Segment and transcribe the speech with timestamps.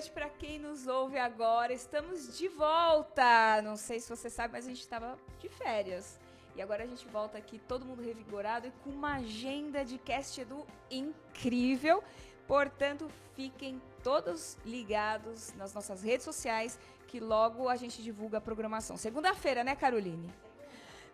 [0.00, 1.74] noite para quem nos ouve agora.
[1.74, 3.60] Estamos de volta.
[3.60, 6.18] Não sei se você sabe, mas a gente estava de férias.
[6.56, 10.40] E agora a gente volta aqui todo mundo revigorado e com uma agenda de cast
[10.40, 12.02] edu incrível.
[12.46, 18.96] Portanto, fiquem todos ligados nas nossas redes sociais que logo a gente divulga a programação.
[18.96, 20.32] Segunda-feira, né, Caroline?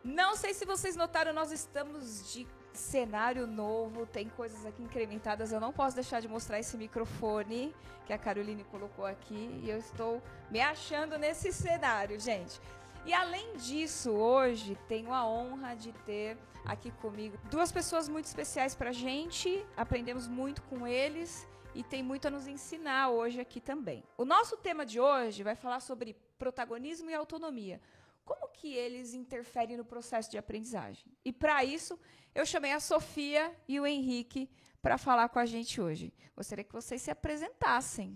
[0.04, 2.46] Não sei se vocês notaram, nós estamos de
[2.76, 5.52] cenário novo, tem coisas aqui incrementadas.
[5.52, 7.74] Eu não posso deixar de mostrar esse microfone
[8.06, 12.60] que a Caroline colocou aqui e eu estou me achando nesse cenário, gente.
[13.04, 18.74] E além disso, hoje tenho a honra de ter aqui comigo duas pessoas muito especiais
[18.74, 19.64] para a gente.
[19.76, 24.02] Aprendemos muito com eles e tem muito a nos ensinar hoje aqui também.
[24.16, 27.80] O nosso tema de hoje vai falar sobre protagonismo e autonomia
[28.26, 31.06] como que eles interferem no processo de aprendizagem.
[31.24, 31.98] E para isso,
[32.36, 34.50] eu chamei a Sofia e o Henrique
[34.82, 36.12] para falar com a gente hoje.
[36.36, 38.14] Gostaria que vocês se apresentassem.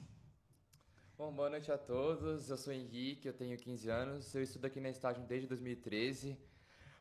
[1.17, 2.51] Bom, boa noite a todos.
[2.51, 4.35] Eu sou o Henrique, eu tenho 15 anos.
[4.35, 6.37] Eu estudo aqui na estágio desde 2013.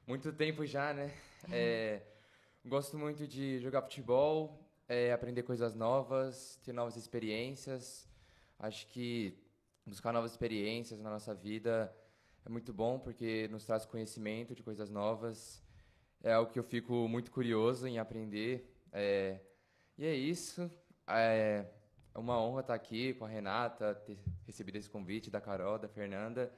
[0.08, 1.14] Muito tempo já, né?
[1.44, 1.50] Uhum.
[1.52, 2.04] É,
[2.66, 8.08] gosto muito de jogar futebol, é, aprender coisas novas, ter novas experiências.
[8.58, 9.38] Acho que
[9.86, 11.94] buscar novas experiências na nossa vida
[12.46, 15.62] é muito bom porque nos traz conhecimento de coisas novas.
[16.22, 18.70] É algo que eu fico muito curioso em aprender.
[18.92, 19.40] É,
[19.98, 20.70] e é isso.
[21.08, 21.66] É
[22.14, 26.52] uma honra estar aqui com a Renata, ter recebido esse convite da Carol, da Fernanda.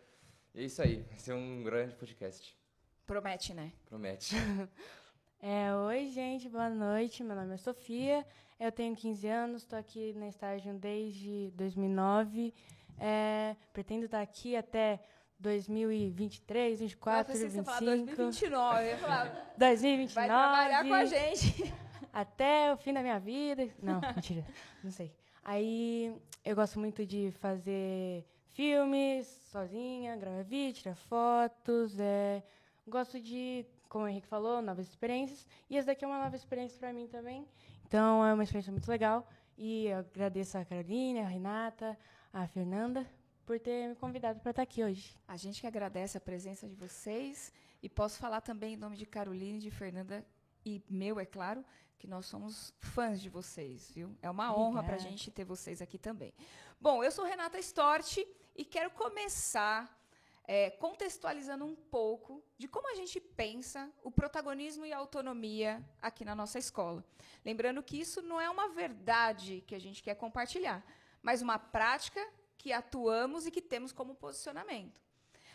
[0.53, 1.03] E é isso aí.
[1.09, 2.57] Vai ser um grande podcast.
[3.05, 3.71] Promete, né?
[3.85, 4.35] Promete.
[5.43, 7.23] É, oi, gente, boa noite.
[7.23, 8.23] Meu nome é Sofia,
[8.59, 12.53] eu tenho 15 anos, estou aqui na estágio desde 2009.
[12.99, 14.99] É, pretendo estar aqui até
[15.41, 17.85] 2023, 2024, 2025.
[17.85, 20.13] 2029, eu falar, 2029.
[20.13, 21.73] Vai trabalhar com a gente.
[22.13, 23.69] Até o fim da minha vida.
[23.81, 24.45] Não, mentira.
[24.83, 25.11] Não sei.
[25.43, 31.99] Aí eu gosto muito de fazer filmes sozinha, gravar vídeo, tirar fotos.
[31.99, 32.43] É,
[32.87, 35.47] gosto de, como o Henrique falou, novas experiências.
[35.69, 37.47] E essa daqui é uma nova experiência para mim também.
[37.87, 39.27] Então é uma experiência muito legal.
[39.57, 41.97] E eu agradeço a Carolina, a Renata,
[42.31, 43.07] a Fernanda
[43.45, 45.17] por ter me convidado para estar aqui hoje.
[45.27, 49.05] A gente que agradece a presença de vocês e posso falar também em nome de
[49.05, 50.25] Caroline, de Fernanda
[50.65, 51.65] e meu, é claro,
[51.97, 54.15] que nós somos fãs de vocês, viu?
[54.21, 54.69] É uma Obrigada.
[54.69, 56.33] honra para a gente ter vocês aqui também.
[56.79, 59.99] Bom, eu sou Renata Storti e quero começar
[60.45, 66.25] é, contextualizando um pouco de como a gente pensa o protagonismo e a autonomia aqui
[66.25, 67.05] na nossa escola.
[67.45, 70.83] Lembrando que isso não é uma verdade que a gente quer compartilhar,
[71.21, 72.19] mas uma prática
[72.61, 75.01] que atuamos e que temos como posicionamento.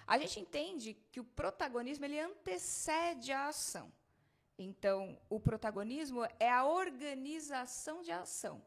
[0.04, 3.92] A gente entende que o protagonismo ele antecede a ação.
[4.58, 8.60] Então, o protagonismo é a organização de ação.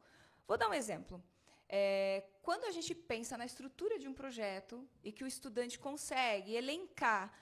[0.48, 1.22] Vou dar um exemplo.
[1.68, 6.56] É, quando a gente pensa na estrutura de um projeto e que o estudante consegue
[6.56, 7.34] elencar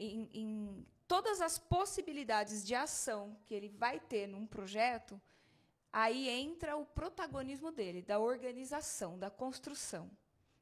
[0.00, 5.20] em, em todas as possibilidades de ação que ele vai ter num projeto,
[5.92, 10.10] aí entra o protagonismo dele, da organização, da construção.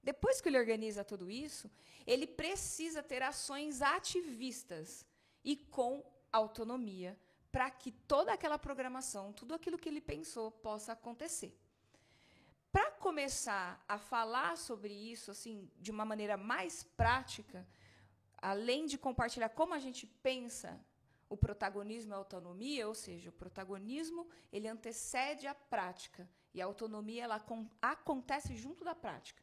[0.03, 1.71] Depois que ele organiza tudo isso,
[2.07, 5.07] ele precisa ter ações ativistas
[5.45, 7.19] e com autonomia
[7.51, 11.57] para que toda aquela programação, tudo aquilo que ele pensou possa acontecer.
[12.71, 17.67] Para começar a falar sobre isso assim de uma maneira mais prática,
[18.37, 20.79] além de compartilhar como a gente pensa
[21.29, 26.65] o protagonismo e a autonomia, ou seja, o protagonismo ele antecede a prática e a
[26.65, 27.45] autonomia ela
[27.83, 29.43] acontece junto da prática.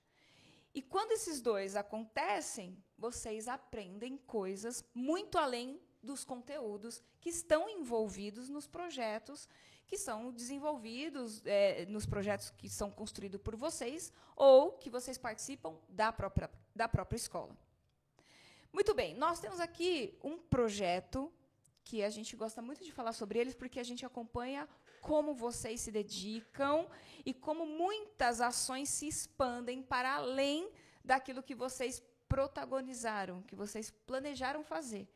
[0.76, 8.50] E quando esses dois acontecem, vocês aprendem coisas muito além dos conteúdos que estão envolvidos
[8.50, 9.48] nos projetos
[9.88, 15.78] que são desenvolvidos, é, nos projetos que são construídos por vocês ou que vocês participam
[15.88, 17.56] da própria, da própria escola.
[18.74, 21.32] Muito bem, nós temos aqui um projeto
[21.86, 24.68] que a gente gosta muito de falar sobre eles porque a gente acompanha
[25.06, 26.90] como vocês se dedicam
[27.24, 30.68] e como muitas ações se expandem para além
[31.04, 35.08] daquilo que vocês protagonizaram, que vocês planejaram fazer.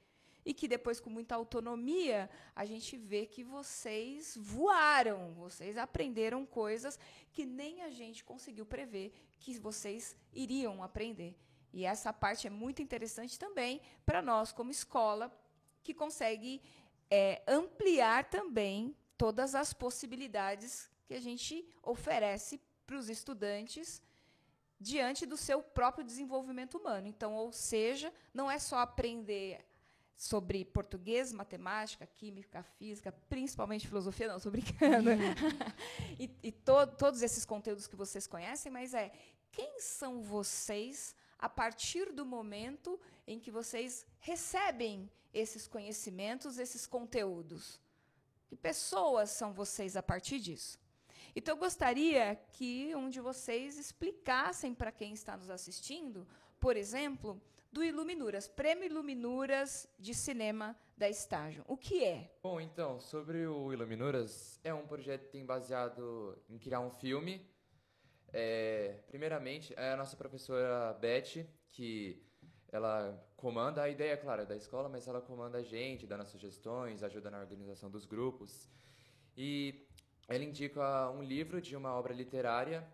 [0.45, 7.00] E que depois, com muita autonomia, a gente vê que vocês voaram, vocês aprenderam coisas
[7.33, 11.35] que nem a gente conseguiu prever que vocês iriam aprender.
[11.74, 15.35] E essa parte é muito interessante também para nós, como escola,
[15.83, 16.62] que consegue
[17.09, 24.01] é, ampliar também todas as possibilidades que a gente oferece para os estudantes
[24.80, 27.06] diante do seu próprio desenvolvimento humano.
[27.06, 29.60] Então, ou seja, não é só aprender
[30.16, 35.10] sobre português, matemática, química, física, principalmente filosofia, não, estou brincando.
[36.18, 39.12] e, e to, todos esses conteúdos que vocês conhecem, mas é
[39.51, 47.81] quem são vocês a partir do momento em que vocês recebem esses conhecimentos, esses conteúdos?
[48.49, 50.79] Que pessoas são vocês a partir disso?
[51.35, 56.27] Então, eu gostaria que um de vocês explicassem para quem está nos assistindo,
[56.59, 57.39] por exemplo,
[57.71, 61.63] do Iluminuras, Prêmio Iluminuras de Cinema da Estágio.
[61.67, 62.31] O que é?
[62.41, 67.47] Bom, então, sobre o Iluminuras, é um projeto que tem baseado em criar um filme.
[68.33, 72.25] É, primeiramente, é a nossa professora Beth, que
[72.71, 77.04] ela comanda a ideia, claro, é da escola, mas ela comanda a gente, dando sugestões,
[77.04, 78.69] ajuda na organização dos grupos.
[79.36, 79.88] E
[80.27, 82.88] ela indica um livro de uma obra literária.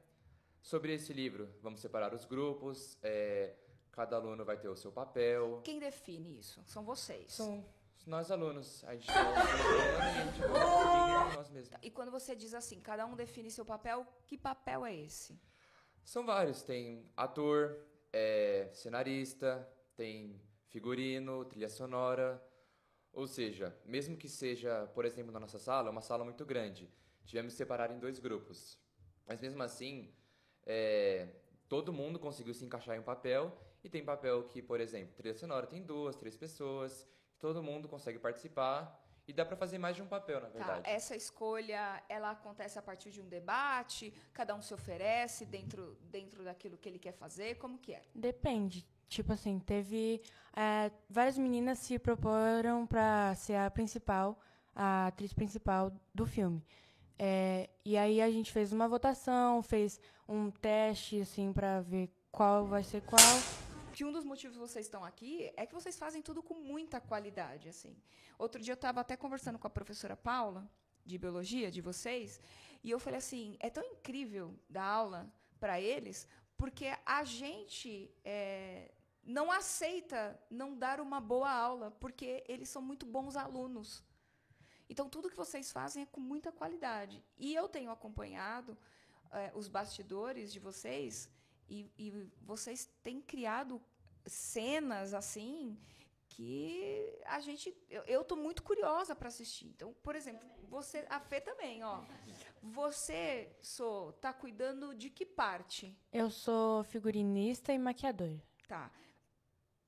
[0.62, 3.54] Sobre esse livro, vamos separar os grupos, é,
[3.92, 5.62] cada aluno vai ter o seu papel.
[5.64, 6.60] Quem define isso?
[6.66, 7.32] São vocês.
[7.32, 7.64] São
[8.08, 8.84] nós alunos.
[8.86, 11.80] A gente está a gente vai nós mesmos.
[11.82, 15.40] E quando você diz assim, cada um define seu papel, que papel é esse?
[16.04, 16.62] São vários.
[16.62, 17.78] Tem ator,
[18.16, 22.42] é, cenarista, tem figurino, trilha sonora.
[23.12, 26.90] Ou seja, mesmo que seja, por exemplo, na nossa sala, uma sala muito grande,
[27.26, 28.80] tivemos que separar em dois grupos.
[29.28, 30.14] Mas mesmo assim,
[30.66, 31.28] é,
[31.68, 33.54] todo mundo conseguiu se encaixar em um papel
[33.84, 37.06] e tem papel que, por exemplo, trilha sonora tem duas, três pessoas,
[37.38, 40.84] todo mundo consegue participar e dá para fazer mais de um papel, na tá, verdade.
[40.84, 40.90] Tá.
[40.90, 46.44] Essa escolha, ela acontece a partir de um debate, cada um se oferece dentro, dentro
[46.44, 48.02] daquilo que ele quer fazer, como que é?
[48.14, 48.86] Depende.
[49.08, 50.22] Tipo assim, teve
[50.56, 54.40] é, várias meninas se proporam para ser a principal,
[54.76, 56.64] a atriz principal do filme.
[57.18, 62.66] É, e aí a gente fez uma votação, fez um teste assim para ver qual
[62.66, 63.65] vai ser qual.
[63.96, 67.70] Que um dos motivos vocês estão aqui é que vocês fazem tudo com muita qualidade,
[67.70, 67.96] assim.
[68.38, 70.70] Outro dia eu estava até conversando com a professora Paula
[71.06, 72.42] de biologia de vocês
[72.84, 76.28] e eu falei assim, é tão incrível dar aula para eles
[76.58, 78.92] porque a gente é,
[79.24, 84.04] não aceita não dar uma boa aula porque eles são muito bons alunos.
[84.90, 87.24] Então, tudo que vocês fazem é com muita qualidade.
[87.38, 88.78] E eu tenho acompanhado
[89.32, 91.30] é, os bastidores de vocês
[91.70, 93.82] e, e vocês têm criado
[94.26, 95.78] cenas assim
[96.28, 97.74] que a gente
[98.08, 99.68] eu estou muito curiosa para assistir.
[99.68, 102.04] Então por exemplo você a Fê também ó.
[102.68, 105.96] Você sou tá cuidando de que parte?
[106.12, 108.42] Eu sou figurinista e maquiador.
[108.68, 108.92] Tá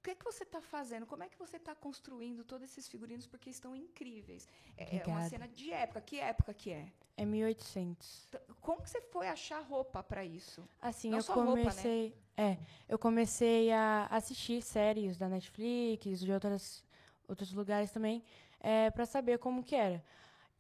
[0.07, 1.06] que, é que você está fazendo?
[1.06, 3.27] Como é que você está construindo todos esses figurinos?
[3.27, 4.48] Porque estão incríveis.
[4.77, 6.00] É, é, uma cena de época.
[6.00, 6.88] Que época que é?
[7.18, 8.30] É 1800.
[8.62, 10.68] Como que você foi achar roupa para isso?
[10.81, 12.04] Assim, Não eu comecei...
[12.04, 12.51] Roupa, né?
[12.51, 12.57] É,
[12.88, 16.86] eu comecei a assistir séries da Netflix, de outras,
[17.27, 18.24] outros lugares também,
[18.60, 20.01] é, para saber como que era.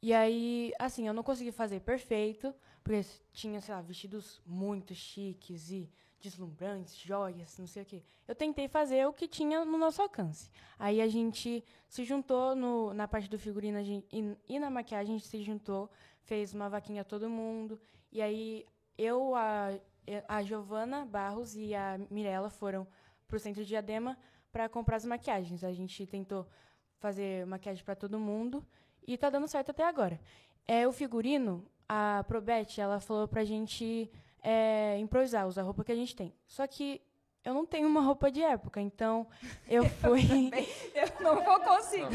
[0.01, 2.53] E aí, assim, eu não consegui fazer perfeito,
[2.83, 8.03] porque tinha, sei lá, vestidos muito chiques e deslumbrantes, joias, não sei o quê.
[8.27, 10.49] Eu tentei fazer o que tinha no nosso alcance.
[10.77, 15.15] Aí a gente se juntou no, na parte do figurino gente, e, e, na maquiagem
[15.15, 15.89] a gente se juntou,
[16.23, 17.79] fez uma vaquinha todo mundo.
[18.11, 18.65] E aí
[18.97, 19.69] eu, a,
[20.27, 22.87] a Giovana Barros e a Mirella foram
[23.27, 24.17] para o centro de Diadema
[24.51, 25.63] para comprar as maquiagens.
[25.63, 26.47] A gente tentou
[26.99, 28.65] fazer maquiagem para todo mundo
[29.05, 30.19] e está dando certo até agora.
[30.67, 34.11] É o figurino, a Probete, ela falou para a gente
[34.49, 36.33] é, improvisar, usar a roupa que a gente tem.
[36.47, 37.01] Só que
[37.43, 39.27] eu não tenho uma roupa de época, então
[39.67, 40.21] eu fui.
[40.95, 42.07] eu, eu não vou conseguir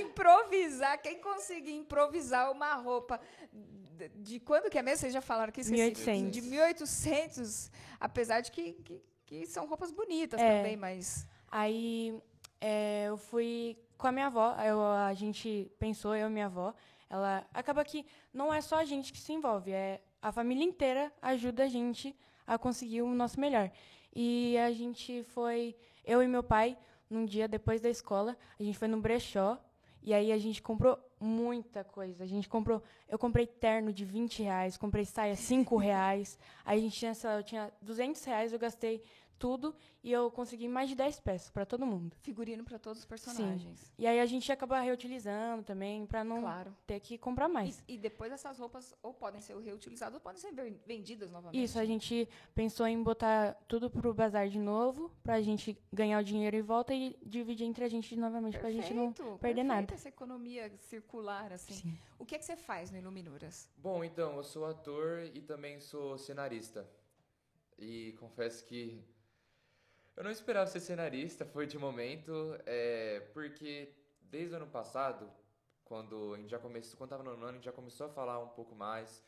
[0.00, 1.00] improvisar.
[1.00, 3.20] Quem conseguir improvisar uma roupa
[3.52, 4.98] de, de quando que é mesmo?
[4.98, 6.32] Vocês já falaram que 1800.
[6.32, 11.24] De 1800, apesar de que, que, que são roupas bonitas é, também, mas.
[11.52, 12.20] Aí
[12.60, 16.74] é, eu fui com a minha avó, eu, a gente pensou, eu e minha avó,
[17.08, 21.12] ela acaba que não é só a gente que se envolve, é a família inteira
[21.20, 22.14] ajuda a gente
[22.46, 23.70] a conseguir o nosso melhor.
[24.14, 26.76] E a gente foi, eu e meu pai,
[27.08, 29.58] num dia depois da escola, a gente foi no brechó
[30.02, 32.24] e aí a gente comprou muita coisa.
[32.24, 36.38] A gente comprou, eu comprei terno de 20 reais, comprei saia 5 reais.
[36.64, 39.02] Aí a gente tinha, eu tinha 200 reais, eu gastei
[39.40, 42.14] tudo e eu consegui mais de 10 peças para todo mundo.
[42.20, 43.80] Figurino para todos os personagens.
[43.80, 43.92] Sim.
[43.98, 46.76] E aí a gente acaba reutilizando também para não claro.
[46.86, 47.82] ter que comprar mais.
[47.88, 50.52] E, e, depois essas roupas ou podem ser reutilizadas ou podem ser
[50.86, 51.62] vendidas novamente.
[51.62, 56.20] Isso, a gente pensou em botar tudo pro bazar de novo para a gente ganhar
[56.20, 59.64] o dinheiro em volta e dividir entre a gente novamente para a gente não perder
[59.64, 59.94] nada.
[59.94, 61.72] essa economia circular assim.
[61.72, 61.98] Sim.
[62.18, 63.70] O que é que você faz no Iluminuras?
[63.78, 66.86] Bom, então, eu sou ator e também sou cenarista.
[67.78, 69.02] E confesso que
[70.16, 75.30] Eu não esperava ser cenarista, foi de momento, é, porque desde o ano passado,
[75.84, 78.38] quando a gente já começou, quando estava no ano, a gente já começou a falar
[78.38, 79.24] um pouco mais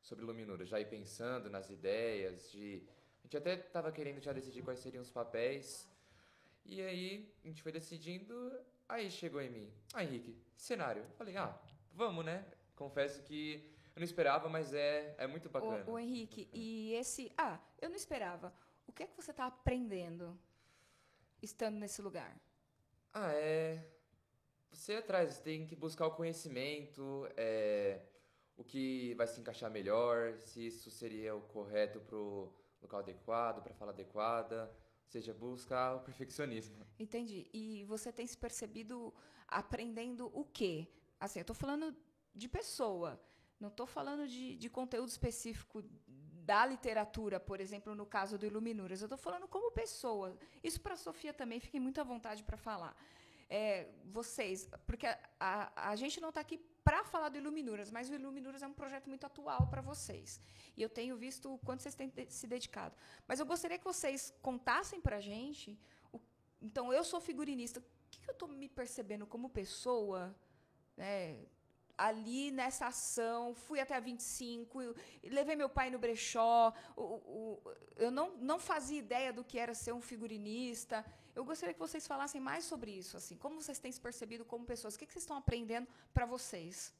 [0.00, 2.86] sobre Luminura, já ir pensando nas ideias, de
[3.20, 5.88] a gente até estava querendo já decidir quais seriam os papéis.
[6.64, 8.52] E aí a gente foi decidindo,
[8.88, 11.02] aí chegou em mim, ah, Henrique, cenário.
[11.02, 11.58] Eu falei, ah,
[11.92, 12.44] vamos, né?
[12.76, 15.84] Confesso que eu não esperava, mas é, é muito bacana.
[15.86, 17.32] O, o Henrique, e esse.
[17.36, 18.52] Ah, eu não esperava.
[18.86, 20.38] O que é que você está aprendendo
[21.42, 22.38] estando nesse lugar?
[23.12, 23.90] Ah, é.
[24.70, 28.02] Você atrás tem que buscar o conhecimento, é,
[28.56, 33.74] o que vai se encaixar melhor, se isso seria o correto pro local adequado, para
[33.74, 34.64] fala adequada.
[35.04, 36.84] Ou seja, buscar o perfeccionismo.
[36.98, 37.48] Entendi.
[37.52, 39.14] E você tem se percebido
[39.46, 40.88] aprendendo o quê?
[41.20, 41.94] Assim, eu estou falando
[42.34, 43.20] de pessoa.
[43.60, 45.84] Não estou falando de, de conteúdo específico
[46.44, 49.00] da literatura, por exemplo, no caso do Iluminuras.
[49.00, 50.36] Eu estou falando como pessoa.
[50.62, 52.94] Isso para a Sofia também, fiquem muito à vontade para falar.
[53.48, 58.10] É, vocês, porque a, a, a gente não está aqui para falar do Iluminuras, mas
[58.10, 60.40] o Iluminuras é um projeto muito atual para vocês.
[60.76, 62.94] E eu tenho visto o quanto vocês têm se dedicado.
[63.26, 65.78] Mas eu gostaria que vocês contassem para a gente.
[66.12, 66.20] O,
[66.60, 67.80] então, eu sou figurinista.
[67.80, 70.34] O que, que eu estou me percebendo como pessoa?
[70.96, 71.46] Né,
[71.96, 77.62] ali nessa ação, fui até a 25, levei meu pai no brechó, o, o,
[77.96, 81.04] eu não, não fazia ideia do que era ser um figurinista.
[81.34, 84.64] Eu gostaria que vocês falassem mais sobre isso, assim, como vocês têm se percebido como
[84.64, 86.94] pessoas, o que, que vocês estão aprendendo para vocês?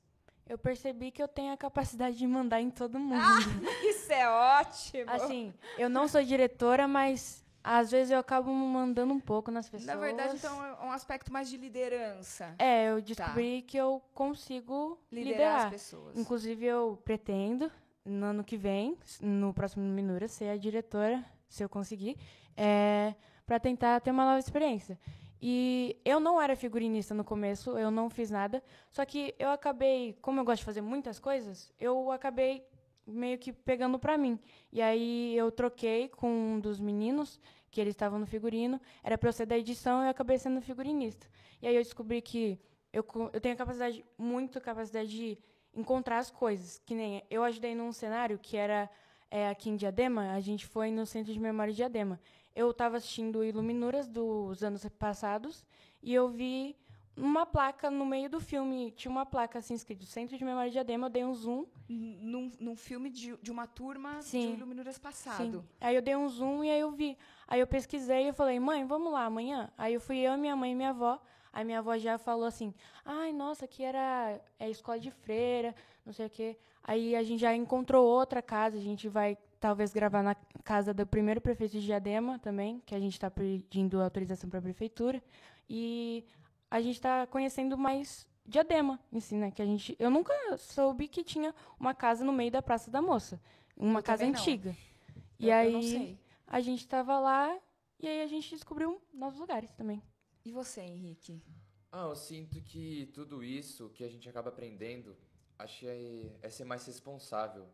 [0.47, 3.21] Eu percebi que eu tenho a capacidade de mandar em todo mundo.
[3.21, 3.39] Ah,
[3.83, 5.11] isso é ótimo!
[5.11, 9.87] Assim, eu não sou diretora, mas às vezes eu acabo mandando um pouco nas pessoas.
[9.87, 12.55] Na verdade, então, é um aspecto mais de liderança.
[12.59, 13.69] É, eu descobri tá.
[13.69, 16.19] que eu consigo liderar, liderar, as pessoas.
[16.19, 17.73] Inclusive, eu pretendo,
[18.05, 22.19] no ano que vem, no próximo Minura, ser a diretora, se eu conseguir,
[22.55, 23.15] é,
[23.47, 24.99] para tentar ter uma nova experiência.
[25.41, 28.63] E eu não era figurinista no começo, eu não fiz nada.
[28.91, 32.67] Só que eu acabei, como eu gosto de fazer muitas coisas, eu acabei
[33.07, 34.39] meio que pegando para mim.
[34.73, 39.29] E aí eu troquei com um dos meninos, que eles estavam no figurino, era para
[39.29, 41.27] eu ser da edição e eu acabei sendo figurinista.
[41.61, 42.59] E aí eu descobri que
[42.93, 45.39] eu, eu tenho capacidade, muito capacidade de
[45.75, 46.81] encontrar as coisas.
[46.87, 48.89] Que nem eu ajudei num cenário que era
[49.31, 52.21] é, aqui em Diadema, a gente foi no Centro de Memória de Diadema.
[52.55, 55.65] Eu estava assistindo Iluminuras dos anos passados
[56.01, 56.77] e eu vi
[57.17, 60.75] uma placa no meio do filme, tinha uma placa assim escrito Centro de Memória de
[60.75, 61.65] Diadema, eu dei um zoom.
[61.89, 64.49] Num, num filme de, de uma turma Sim.
[64.49, 65.61] de Iluminuras passado.
[65.61, 65.65] Sim.
[65.81, 67.17] Aí eu dei um zoom e aí eu vi.
[67.47, 69.71] Aí eu pesquisei e eu falei, mãe, vamos lá amanhã?
[69.77, 71.21] Aí eu fui eu, minha mãe e minha avó.
[71.53, 76.13] Aí minha avó já falou assim, ai, nossa, aqui era é, escola de freira, não
[76.13, 76.57] sei o quê.
[76.83, 81.07] Aí a gente já encontrou outra casa, a gente vai talvez gravar na casa do
[81.07, 85.23] primeiro prefeito de Diadema também, que a gente está pedindo autorização para a prefeitura.
[85.71, 86.25] E
[86.71, 89.51] a gente está conhecendo mais Diadema em si, né?
[89.51, 93.01] Que a gente, eu nunca soube que tinha uma casa no meio da Praça da
[93.01, 93.41] Moça,
[93.75, 94.71] uma eu casa antiga.
[94.71, 95.17] Não.
[95.39, 97.59] E eu, aí eu a gente estava lá
[97.99, 100.03] e aí a gente descobriu novos lugares também.
[100.45, 101.43] E você, Henrique?
[101.91, 105.17] Ah, eu sinto que tudo isso que a gente acaba aprendendo,
[105.59, 107.67] é, é ser mais responsável,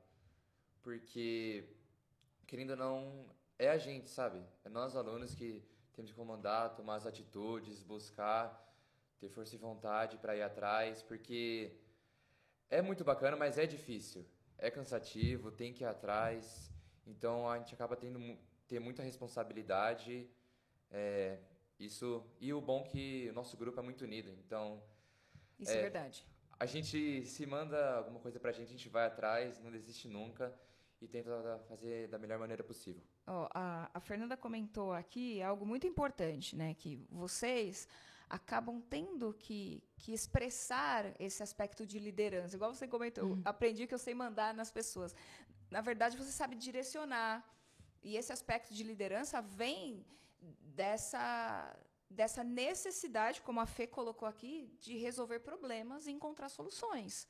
[0.82, 1.64] porque
[2.47, 3.26] querendo ou não
[3.59, 4.40] é a gente, sabe?
[4.64, 8.69] É nós alunos que temos que comandar, tomar as atitudes, buscar
[9.20, 11.76] ter força e vontade para ir atrás, porque
[12.70, 14.26] é muito bacana, mas é difícil.
[14.58, 16.72] É cansativo, tem que ir atrás.
[17.06, 20.28] Então a gente acaba tendo ter muita responsabilidade.
[20.90, 21.38] É,
[21.78, 24.30] isso e o bom que o nosso grupo é muito unido.
[24.44, 24.82] Então
[25.58, 26.26] isso é, é verdade.
[26.58, 30.08] A gente se manda alguma coisa para a gente, a gente vai atrás, não desiste
[30.08, 30.54] nunca
[31.00, 33.02] e tenta fazer da melhor maneira possível.
[33.26, 36.74] Oh, a, a Fernanda comentou aqui algo muito importante, né?
[36.74, 37.88] Que vocês
[38.30, 42.54] acabam tendo que, que expressar esse aspecto de liderança.
[42.54, 43.42] Igual você comentou, uhum.
[43.44, 45.14] aprendi que eu sei mandar nas pessoas.
[45.68, 47.44] Na verdade, você sabe direcionar.
[48.02, 50.06] E esse aspecto de liderança vem
[50.40, 51.76] dessa,
[52.08, 57.28] dessa necessidade, como a Fê colocou aqui, de resolver problemas e encontrar soluções.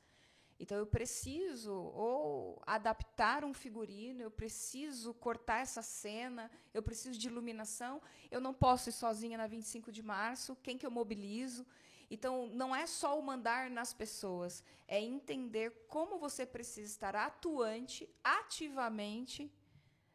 [0.61, 7.27] Então eu preciso ou adaptar um figurino, eu preciso cortar essa cena, eu preciso de
[7.27, 7.99] iluminação,
[8.29, 11.65] eu não posso ir sozinha na 25 de março, quem que eu mobilizo?
[12.11, 18.07] Então não é só o mandar nas pessoas, é entender como você precisa estar atuante,
[18.23, 19.51] ativamente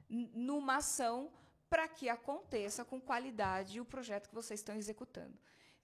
[0.08, 1.32] numa ação
[1.68, 5.36] para que aconteça com qualidade o projeto que vocês estão executando.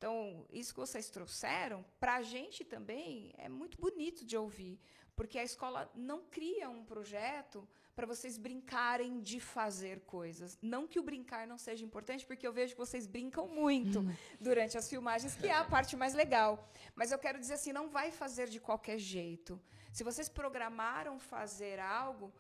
[0.03, 4.81] Então, isso que vocês trouxeram, para a gente também é muito bonito de ouvir,
[5.15, 10.59] porque a escola não cria um projeto para vocês brincarem de fazer coisas.
[10.61, 14.13] Não que o brincar não seja importante, porque eu vejo que vocês brincam muito uhum.
[14.41, 16.69] durante as filmagens, que é a parte mais legal.
[16.97, 19.61] Mas eu quero dizer assim, não vai fazer de qualquer jeito.
[19.93, 22.35] Se vocês programaram fazer algo,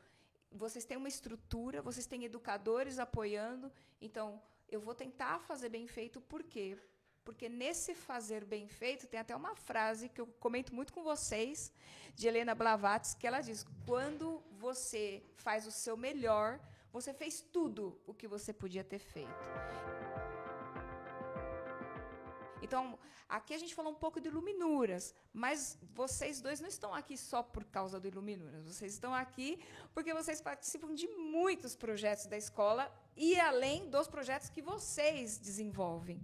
[0.50, 6.20] vocês têm uma estrutura, vocês têm educadores apoiando, então eu vou tentar fazer bem feito,
[6.20, 6.76] por quê?
[7.24, 11.72] Porque nesse fazer bem feito, tem até uma frase que eu comento muito com vocês,
[12.14, 16.60] de Helena Blavatsky, que ela diz: quando você faz o seu melhor,
[16.92, 20.11] você fez tudo o que você podia ter feito.
[22.62, 27.16] Então, aqui a gente falou um pouco de Iluminuras, mas vocês dois não estão aqui
[27.16, 28.64] só por causa do Iluminuras.
[28.64, 29.58] Vocês estão aqui
[29.92, 36.20] porque vocês participam de muitos projetos da escola e além dos projetos que vocês desenvolvem.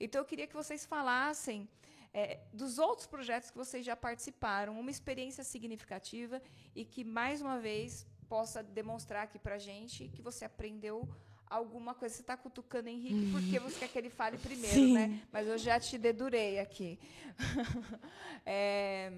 [0.00, 1.68] Então, eu queria que vocês falassem
[2.14, 6.42] é, dos outros projetos que vocês já participaram, uma experiência significativa
[6.74, 11.08] e que, mais uma vez, possa demonstrar aqui para a gente que você aprendeu
[11.54, 12.14] alguma coisa.
[12.14, 14.94] Você está cutucando Henrique porque você quer que ele fale primeiro, Sim.
[14.94, 15.22] né?
[15.30, 16.98] Mas eu já te dedurei aqui.
[18.44, 19.12] é,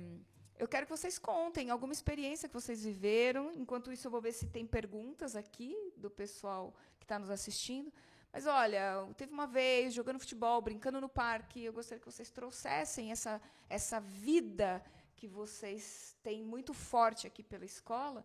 [0.59, 3.53] eu quero que vocês contem alguma experiência que vocês viveram.
[3.55, 7.93] Enquanto isso, eu vou ver se tem perguntas aqui do pessoal que está nos assistindo.
[8.33, 13.13] Mas olha, teve uma vez jogando futebol, brincando no parque, eu gostaria que vocês trouxessem
[13.13, 18.25] essa, essa vida que vocês têm muito forte aqui pela escola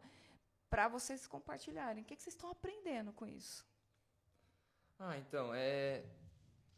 [0.67, 2.01] para vocês compartilharem.
[2.01, 3.65] O que, é que vocês estão aprendendo com isso?
[5.01, 6.03] Ah, então, é,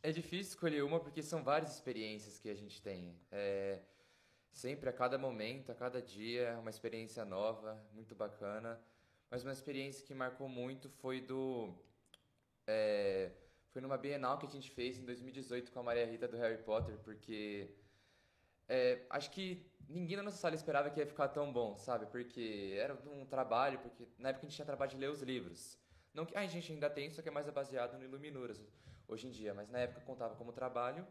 [0.04, 3.20] é difícil escolher uma porque são várias experiências que a gente tem.
[3.32, 3.80] É,
[4.52, 8.80] sempre, a cada momento, a cada dia, é uma experiência nova, muito bacana.
[9.30, 11.74] Mas uma experiência que marcou muito foi do
[12.68, 13.32] é,
[13.70, 16.62] foi numa Bienal que a gente fez em 2018 com a Maria Rita do Harry
[16.62, 17.74] Potter, porque
[18.68, 22.06] é, acho que ninguém na nossa sala esperava que ia ficar tão bom, sabe?
[22.06, 25.81] Porque era um trabalho, porque na época a gente tinha trabalho de ler os livros.
[26.14, 28.62] Não que a gente ainda tem, só que é mais baseado no Iluminuras
[29.08, 31.06] hoje em dia, mas na época contava como trabalho.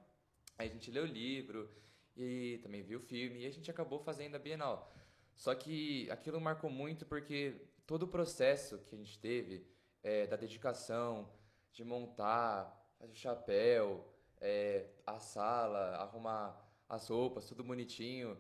[0.58, 1.70] Aí a gente leu o livro
[2.16, 4.92] e também viu o filme e a gente acabou fazendo a Bienal.
[5.34, 9.66] Só que aquilo marcou muito porque todo o processo que a gente teve
[10.02, 11.30] é, da dedicação,
[11.72, 14.06] de montar, fazer o chapéu,
[14.40, 16.58] é, a sala, arrumar
[16.88, 18.36] as roupas, tudo bonitinho.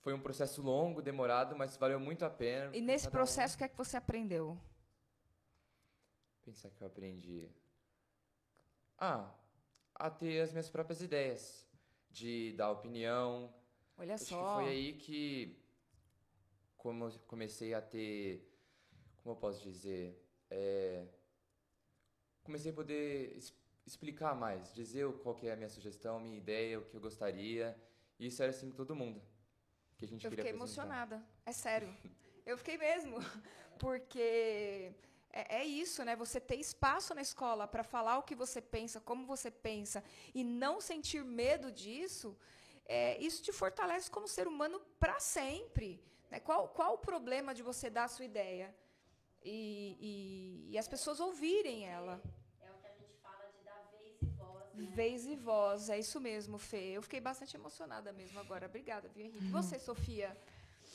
[0.00, 2.74] Foi um processo longo, demorado, mas valeu muito a pena.
[2.74, 3.58] E nesse processo, o um.
[3.58, 4.58] que é que você aprendeu?
[6.44, 7.48] Pensar que eu aprendi.
[8.98, 9.32] Ah,
[9.94, 11.66] a ter as minhas próprias ideias,
[12.10, 13.52] de dar opinião.
[13.96, 14.58] Olha Acho só.
[14.58, 15.60] Que foi aí que
[16.76, 18.50] como comecei a ter,
[19.22, 20.18] como eu posso dizer,
[20.50, 21.06] é,
[22.42, 23.38] comecei a poder
[23.86, 27.76] explicar mais, dizer qual que é a minha sugestão, minha ideia, o que eu gostaria.
[28.18, 29.20] E isso era assim com todo mundo.
[29.96, 30.64] Que a gente eu fiquei apresentar.
[30.64, 31.94] emocionada, é sério.
[32.46, 33.16] eu fiquei mesmo,
[33.78, 34.94] porque
[35.32, 36.14] é, é, isso, né?
[36.16, 40.02] Você ter espaço na escola para falar o que você pensa, como você pensa,
[40.34, 42.36] e não sentir medo disso,
[42.84, 46.02] é, isso te fortalece como ser humano para sempre.
[46.30, 46.40] Né?
[46.40, 48.74] Qual, qual o problema de você dar a sua ideia?
[49.42, 52.20] e, e, e as pessoas ouvirem ela.
[52.60, 54.94] É o que a gente fala de dar vez e voz.
[54.94, 56.92] Vez voz, é isso mesmo, Fê.
[56.92, 58.66] Eu fiquei bastante emocionada mesmo agora.
[58.66, 59.46] Obrigada, viu, Henrique?
[59.48, 60.36] Você, Sofia?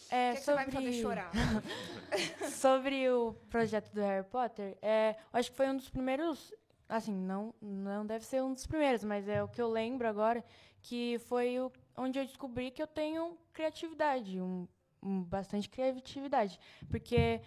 [0.09, 0.41] É, que, é sobre...
[0.41, 1.31] que você vai me fazer chorar?
[2.51, 6.53] sobre o projeto do Harry Potter, é, acho que foi um dos primeiros.
[6.87, 10.43] Assim, não, não deve ser um dos primeiros, mas é o que eu lembro agora,
[10.81, 14.67] que foi o, onde eu descobri que eu tenho criatividade, um,
[15.01, 16.59] um, bastante criatividade.
[16.87, 17.41] Porque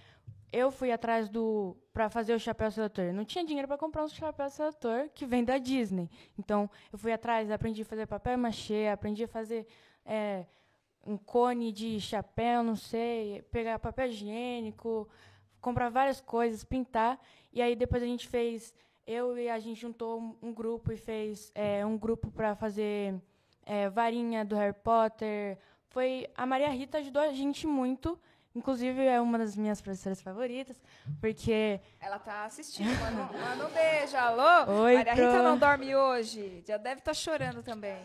[0.53, 3.13] eu fui atrás do para fazer o chapéu seletor.
[3.13, 6.11] Não tinha dinheiro para comprar um chapéu seletor que vem da Disney.
[6.39, 9.67] Então, eu fui atrás, aprendi a fazer papel machê, aprendi a fazer
[10.05, 10.47] é,
[11.07, 15.09] um cone de chapéu, não sei, pegar papel higiênico,
[15.61, 17.19] comprar várias coisas, pintar.
[17.53, 18.75] E aí depois a gente fez,
[19.07, 23.15] eu e a gente juntou um, um grupo e fez é, um grupo para fazer
[23.65, 25.59] é, varinha do Harry Potter.
[25.89, 28.19] Foi a Maria Rita ajudou a gente muito
[28.59, 30.83] Inclusive, é uma das minhas professoras favoritas,
[31.21, 31.81] porque...
[32.01, 32.89] Ela tá assistindo.
[32.89, 34.17] Manda, manda um beijo.
[34.17, 34.83] Alô?
[34.83, 36.65] Oi, Maria Rita não dorme hoje.
[36.67, 38.01] Já deve estar tá chorando também.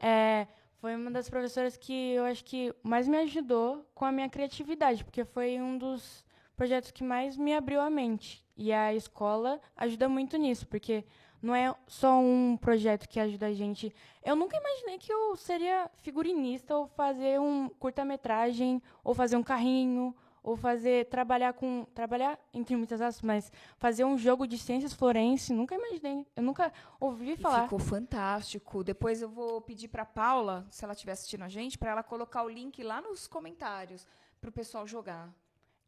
[0.00, 0.46] É,
[0.82, 5.04] foi uma das professoras que eu acho que mais me ajudou com a minha criatividade,
[5.04, 6.24] porque foi um dos
[6.56, 8.44] projetos que mais me abriu a mente.
[8.56, 11.04] E a escola ajuda muito nisso, porque
[11.40, 13.94] não é só um projeto que ajuda a gente.
[14.24, 20.12] Eu nunca imaginei que eu seria figurinista ou fazer um curta-metragem, ou fazer um carrinho,
[20.42, 25.52] ou fazer trabalhar com trabalhar entre muitas aspas, mas fazer um jogo de ciências forense,
[25.52, 26.26] nunca imaginei.
[26.34, 27.62] Eu nunca ouvi E falar.
[27.64, 28.82] ficou fantástico.
[28.82, 32.42] Depois eu vou pedir para Paula, se ela estiver assistindo a gente, para ela colocar
[32.42, 34.06] o link lá nos comentários
[34.40, 35.32] para o pessoal jogar.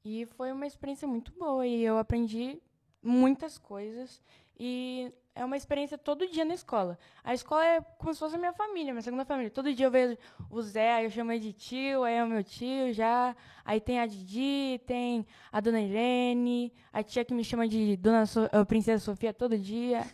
[0.05, 2.61] E foi uma experiência muito boa e eu aprendi
[3.03, 4.23] muitas coisas
[4.59, 6.99] e é uma experiência todo dia na escola.
[7.23, 9.51] A escola é como se fosse a minha família, minha segunda família.
[9.51, 10.17] Todo dia eu vejo
[10.49, 13.35] o Zé, aí eu chamo ele de tio, aí é o meu tio já.
[13.65, 18.27] Aí tem a Didi, tem a dona Irene, a tia que me chama de dona
[18.27, 20.07] so Princesa Sofia todo dia.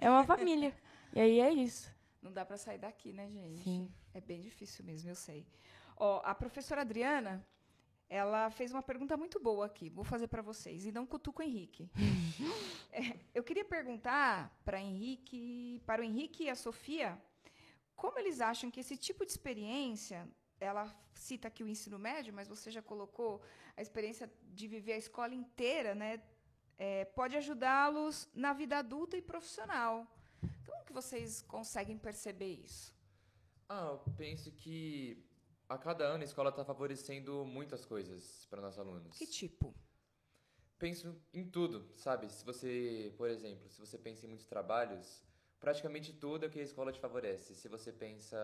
[0.00, 0.72] É uma família.
[1.12, 1.92] E aí é isso.
[2.22, 3.62] Não dá para sair daqui, né, gente?
[3.62, 3.90] Sim.
[4.14, 5.46] É bem difícil mesmo, eu sei.
[5.96, 7.44] Ó, a professora Adriana,
[8.08, 9.88] ela fez uma pergunta muito boa aqui.
[9.88, 11.90] Vou fazer para vocês e não cutuco o Henrique.
[12.90, 17.22] É, eu queria perguntar para Henrique, para o Henrique e a Sofia,
[17.94, 20.26] como eles acham que esse tipo de experiência,
[20.58, 23.42] ela cita aqui o ensino médio, mas você já colocou
[23.76, 26.20] a experiência de viver a escola inteira, né?
[26.78, 30.06] é, pode ajudá-los na vida adulta e profissional.
[30.64, 32.96] Como que vocês conseguem perceber isso?
[33.68, 35.26] Ah, eu penso que
[35.68, 39.16] a cada ano a escola está favorecendo muitas coisas para nossos alunos.
[39.16, 39.74] Que tipo?
[40.78, 42.30] Penso em tudo, sabe?
[42.30, 45.22] Se você, por exemplo, se você pensa em muitos trabalhos,
[45.60, 47.54] praticamente tudo é que a escola te favorece.
[47.54, 48.38] Se você pensa,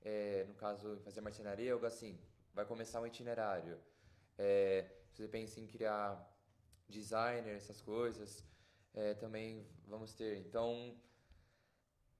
[0.00, 2.18] é, no caso, em fazer marcenaria, algo assim,
[2.54, 3.78] vai começar um itinerário.
[4.38, 6.24] É, se você pensa em criar
[6.88, 8.42] designer, essas coisas,
[8.94, 10.38] é, também vamos ter.
[10.38, 10.96] Então,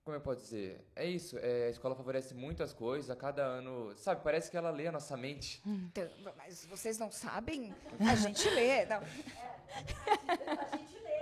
[0.05, 0.85] como eu posso dizer?
[0.97, 4.71] É isso, é, a escola favorece muitas coisas, a cada ano, sabe, parece que ela
[4.71, 5.63] lê a nossa mente.
[5.67, 7.75] Então, mas vocês não sabem?
[8.01, 8.87] A gente lê.
[8.87, 8.99] Não.
[8.99, 11.19] A gente lê.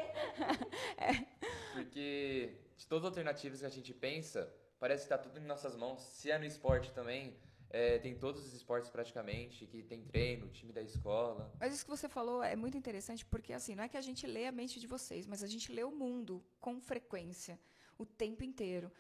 [1.75, 5.75] Porque de todas as alternativas que a gente pensa, parece que está tudo em nossas
[5.77, 6.03] mãos.
[6.03, 7.37] Se é no esporte também,
[7.71, 11.53] é, tem todos os esportes praticamente, que tem treino, time da escola.
[11.59, 14.27] Mas isso que você falou é muito interessante, porque assim, não é que a gente
[14.27, 17.59] lê a mente de vocês, mas a gente lê o mundo com frequência,
[17.99, 18.91] o tempo inteiro.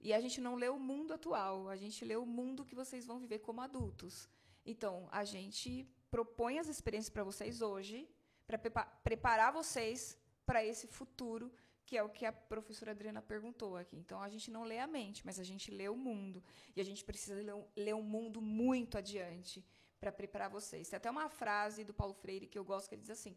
[0.00, 3.06] E a gente não lê o mundo atual, a gente lê o mundo que vocês
[3.06, 4.28] vão viver como adultos.
[4.64, 8.08] Então, a gente propõe as experiências para vocês hoje,
[8.46, 8.58] para
[9.02, 11.50] preparar vocês para esse futuro,
[11.86, 13.96] que é o que a professora Adriana perguntou aqui.
[13.96, 16.42] Então, a gente não lê a mente, mas a gente lê o mundo.
[16.74, 19.64] E a gente precisa ler um, ler um mundo muito adiante
[20.00, 20.88] para preparar vocês.
[20.88, 23.34] Tem até uma frase do Paulo Freire que eu gosto, que ele diz assim: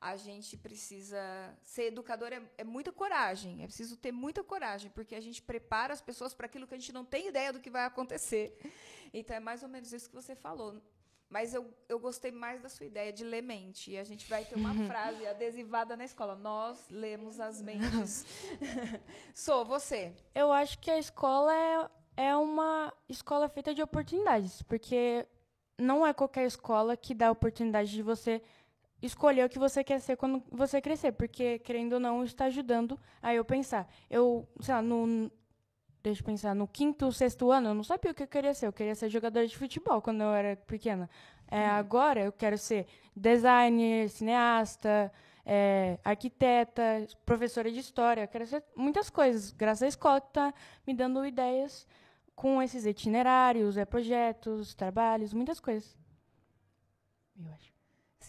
[0.00, 1.18] a gente precisa
[1.64, 5.92] ser educador é, é muita coragem, é preciso ter muita coragem, porque a gente prepara
[5.92, 8.56] as pessoas para aquilo que a gente não tem ideia do que vai acontecer.
[9.12, 10.80] Então é mais ou menos isso que você falou.
[11.28, 13.90] Mas eu, eu gostei mais da sua ideia de ler mente.
[13.90, 16.34] E a gente vai ter uma frase adesivada na escola.
[16.34, 18.24] Nós lemos as mentes.
[19.34, 20.14] Sou você.
[20.34, 21.90] Eu acho que a escola é,
[22.28, 25.26] é uma escola feita de oportunidades, porque
[25.76, 28.42] não é qualquer escola que dá a oportunidade de você
[29.00, 32.98] escolher o que você quer ser quando você crescer, porque querendo ou não está ajudando
[33.22, 33.88] a eu pensar.
[34.10, 35.30] Eu, sei lá, no
[36.02, 38.66] deixa eu pensar, no quinto, sexto ano, eu não sabia o que eu queria ser.
[38.66, 41.08] Eu queria ser jogadora de futebol quando eu era pequena.
[41.50, 45.12] É, Agora eu quero ser designer, cineasta,
[45.44, 48.22] é, arquiteta, professora de história.
[48.22, 50.54] Eu quero ser muitas coisas, graças à escola que está
[50.86, 51.86] me dando ideias
[52.34, 55.96] com esses itinerários, é, projetos, trabalhos, muitas coisas.
[57.36, 57.67] Eu acho.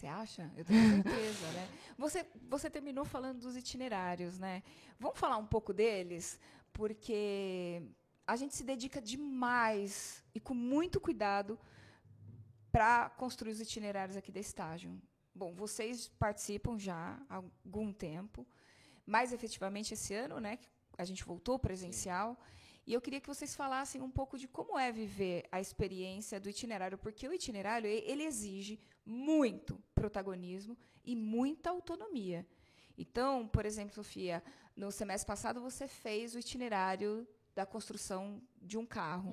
[0.00, 0.50] Você acha?
[0.56, 1.68] Eu tenho certeza, né?
[1.98, 4.62] Você, você terminou falando dos itinerários, né?
[4.98, 6.40] Vamos falar um pouco deles,
[6.72, 7.82] porque
[8.26, 11.58] a gente se dedica demais e com muito cuidado
[12.72, 14.90] para construir os itinerários aqui da estágio.
[15.34, 18.46] Bom, vocês participam já há algum tempo,
[19.04, 20.56] mais efetivamente esse ano, né?
[20.56, 22.40] que A gente voltou presencial.
[22.86, 26.48] E eu queria que vocês falassem um pouco de como é viver a experiência do
[26.48, 32.46] itinerário, porque o itinerário ele exige muito protagonismo e muita autonomia.
[32.96, 34.42] Então, por exemplo, Sofia,
[34.74, 39.32] no semestre passado você fez o itinerário da construção de um carro.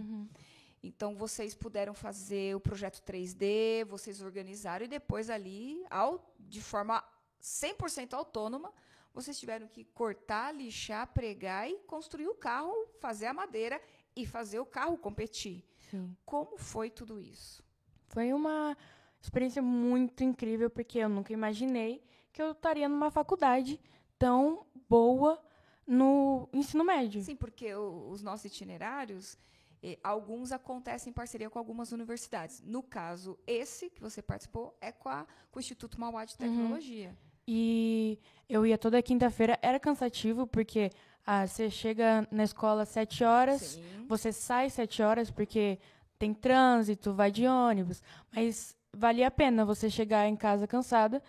[0.84, 7.04] Então, vocês puderam fazer o projeto 3D, vocês organizaram e depois ali, ao, de forma
[7.42, 8.74] 100% autônoma,
[9.14, 13.82] vocês tiveram que cortar, lixar, pregar e construir o carro, fazer a madeira
[14.16, 15.66] e fazer o carro competir.
[15.90, 16.16] Sim.
[16.26, 17.64] Como foi tudo isso?
[18.10, 18.78] Foi uma
[19.22, 23.80] experiência muito incrível, porque eu nunca imaginei que eu estaria numa faculdade
[24.18, 25.42] tão boa
[25.86, 27.22] no ensino médio.
[27.24, 29.38] Sim, porque o- os nossos itinerários,
[29.82, 32.62] eh, alguns acontecem em parceria com algumas universidades.
[32.66, 37.16] No caso, esse que você participou é com, a- com o Instituto Mauá de Tecnologia.
[37.48, 40.92] E eu ia toda quinta-feira, era cansativo, porque
[41.26, 44.06] ah, você chega na escola às sete horas, Sim.
[44.08, 45.78] você sai às sete horas, porque
[46.18, 48.02] tem trânsito, vai de ônibus.
[48.34, 51.22] Mas valia a pena você chegar em casa cansada.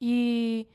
[0.00, 0.66] E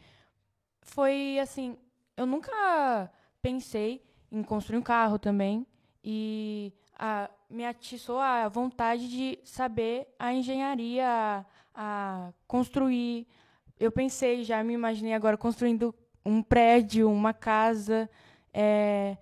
[0.82, 1.78] foi assim,
[2.15, 5.65] eu nunca pensei em construir um carro também.
[6.04, 13.28] E a, me atiçou a vontade de saber a engenharia, a, a construir.
[13.80, 15.93] Eu pensei, já me imaginei agora construindo
[16.26, 18.10] um prédio, uma casa.
[18.54, 19.17] É,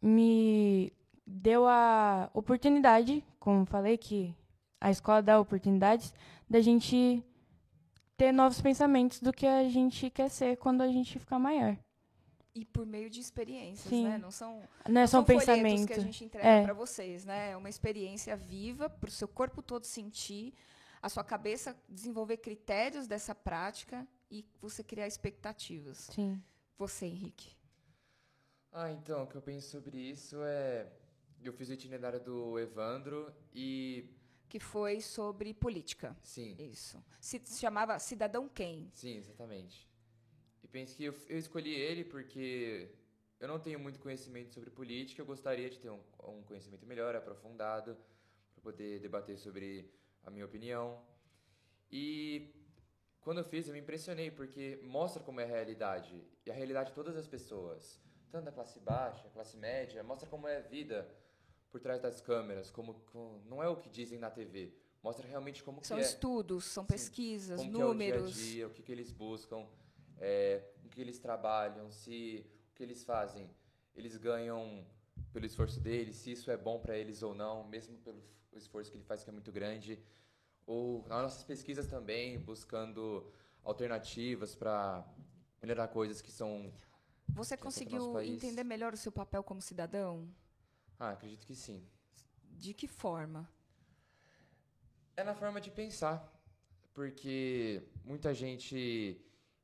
[0.00, 0.92] me
[1.26, 4.34] deu a oportunidade, como falei, que
[4.80, 6.14] a escola dá oportunidades,
[6.48, 7.22] da gente
[8.16, 11.76] ter novos pensamentos do que a gente quer ser quando a gente ficar maior.
[12.54, 14.04] E por meio de experiências, Sim.
[14.04, 14.16] né?
[14.16, 15.86] Não são, Não é só são um pensamento.
[15.88, 16.62] que a gente entrega É.
[16.64, 17.50] para vocês, né?
[17.50, 20.54] É uma experiência viva para o seu corpo todo sentir,
[21.02, 26.08] a sua cabeça desenvolver critérios dessa prática e você criar expectativas.
[26.10, 26.42] Sim.
[26.78, 27.54] Você, Henrique.
[28.72, 30.86] Ah, então, o que eu penso sobre isso é.
[31.42, 34.08] Eu fiz o itinerário do Evandro e.
[34.48, 36.16] Que foi sobre política.
[36.22, 37.02] Sim, Isso.
[37.20, 38.88] Se chamava Cidadão Quem?
[38.92, 39.88] sim, exatamente.
[40.62, 42.90] E penso que eu, eu escolhi ele porque
[43.38, 47.14] eu não tenho muito conhecimento sobre política, eu gostaria de ter um, um conhecimento melhor,
[47.14, 47.96] aprofundado,
[48.54, 49.90] para poder debater sobre
[50.24, 51.00] a minha opinião.
[51.90, 52.52] E
[53.20, 56.90] quando eu fiz, eu me impressionei, porque mostra como é a realidade, e a realidade
[56.90, 61.08] de todas as pessoas, tanto da classe baixa, classe média, mostra como é a vida
[61.76, 65.62] por trás das câmeras, como, como- não é o que dizem na TV, mostra realmente
[65.62, 66.88] como São que é estudos, são Sim.
[66.88, 67.98] pesquisas, como números.
[67.98, 69.66] que é o dia a dia, o que, que eles buscam,
[70.18, 73.50] é, o que eles trabalham, se o que eles fazem,
[73.94, 74.86] eles ganham
[75.34, 78.22] pelo esforço deles, se isso é bom para eles ou não, mesmo pelo
[78.54, 80.02] esforço que ele faz que é muito grande.
[80.66, 83.30] Ou nas nossas pesquisas também, buscando
[83.62, 85.06] alternativas para
[85.60, 86.72] melhorar coisas que são.
[87.34, 90.26] Você que nosso conseguiu entender melhor o seu papel como cidadão?
[90.98, 91.84] Ah, acredito que sim.
[92.52, 93.48] De que forma?
[95.16, 96.30] É na forma de pensar,
[96.92, 99.20] porque muita gente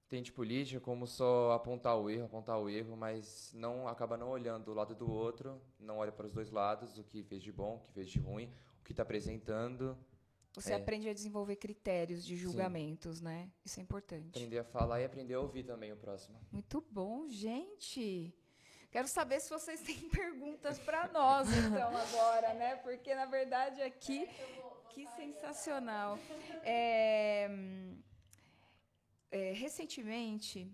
[0.06, 4.70] entende política como só apontar o erro, apontar o erro, mas não acaba não olhando
[4.70, 7.76] o lado do outro, não olha para os dois lados, o que fez de bom,
[7.76, 8.46] o que fez de ruim,
[8.80, 9.96] o que está apresentando,
[10.54, 10.76] Você É.
[10.76, 13.50] aprende a desenvolver critérios de julgamentos, né?
[13.64, 14.28] Isso é importante.
[14.36, 16.38] aprender a falar e aprender a ouvir também o próximo.
[16.52, 18.34] Muito bom, gente.
[18.92, 22.76] Quero saber se vocês têm perguntas para nós, então, agora, né?
[22.76, 24.28] Porque, na verdade, aqui.
[24.90, 26.18] Que sensacional.
[26.62, 27.48] É,
[29.30, 30.70] é, recentemente,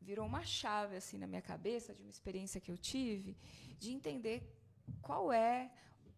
[0.00, 3.38] virou uma chave assim na minha cabeça, de uma experiência que eu tive,
[3.78, 4.38] de entender
[5.00, 5.70] qual é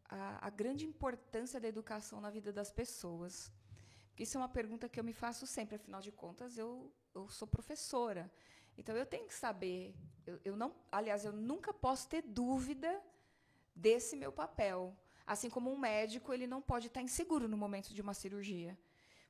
[0.08, 3.52] a, a grande importância da educação na vida das pessoas.
[4.08, 7.28] Porque isso é uma pergunta que eu me faço sempre, afinal de contas, eu, eu
[7.28, 8.32] sou professora.
[8.78, 13.02] Então eu tenho que saber, eu, eu não, aliás, eu nunca posso ter dúvida
[13.74, 14.96] desse meu papel.
[15.26, 18.78] Assim como um médico, ele não pode estar inseguro no momento de uma cirurgia.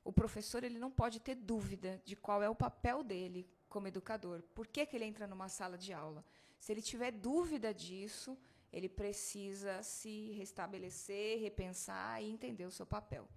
[0.03, 4.43] O professor, ele não pode ter dúvida de qual é o papel dele como educador.
[4.53, 6.23] Por que, que ele entra numa sala de aula?
[6.59, 8.37] Se ele tiver dúvida disso,
[8.71, 13.27] ele precisa se restabelecer, repensar e entender o seu papel.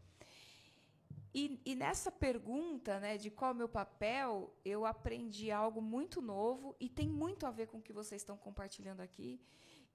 [1.35, 6.21] E, e nessa pergunta né, de qual é o meu papel, eu aprendi algo muito
[6.21, 9.41] novo e tem muito a ver com o que vocês estão compartilhando aqui,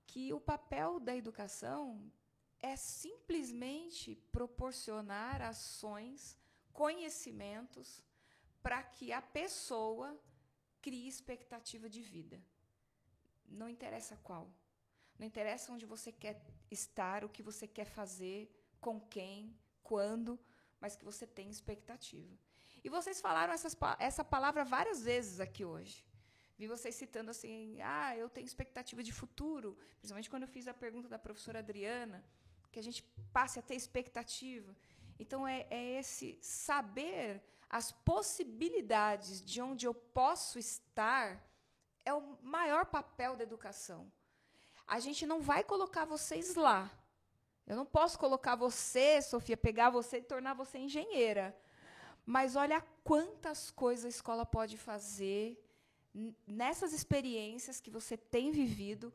[0.08, 2.12] que o papel da educação
[2.60, 6.36] é simplesmente proporcionar ações,
[6.73, 8.04] conhecimentos,
[8.63, 10.19] para que a pessoa
[10.82, 12.41] crie expectativa de vida.
[13.45, 14.52] Não interessa qual.
[15.19, 20.39] Não interessa onde você quer estar, o que você quer fazer, com quem, quando,
[20.79, 22.37] mas que você tenha expectativa.
[22.83, 26.05] E vocês falaram essas, essa palavra várias vezes aqui hoje.
[26.57, 30.73] Vi vocês citando assim, ah, eu tenho expectativa de futuro, principalmente quando eu fiz a
[30.73, 32.23] pergunta da professora Adriana,
[32.71, 34.75] que a gente passe a ter expectativa.
[35.19, 41.43] Então, é, é esse saber as possibilidades de onde eu posso estar
[42.05, 44.11] é o maior papel da educação.
[44.87, 46.89] A gente não vai colocar vocês lá.
[47.67, 51.56] Eu não posso colocar você, Sofia, pegar você e tornar você engenheira.
[52.25, 55.62] Mas olha quantas coisas a escola pode fazer
[56.47, 59.13] nessas experiências que você tem vivido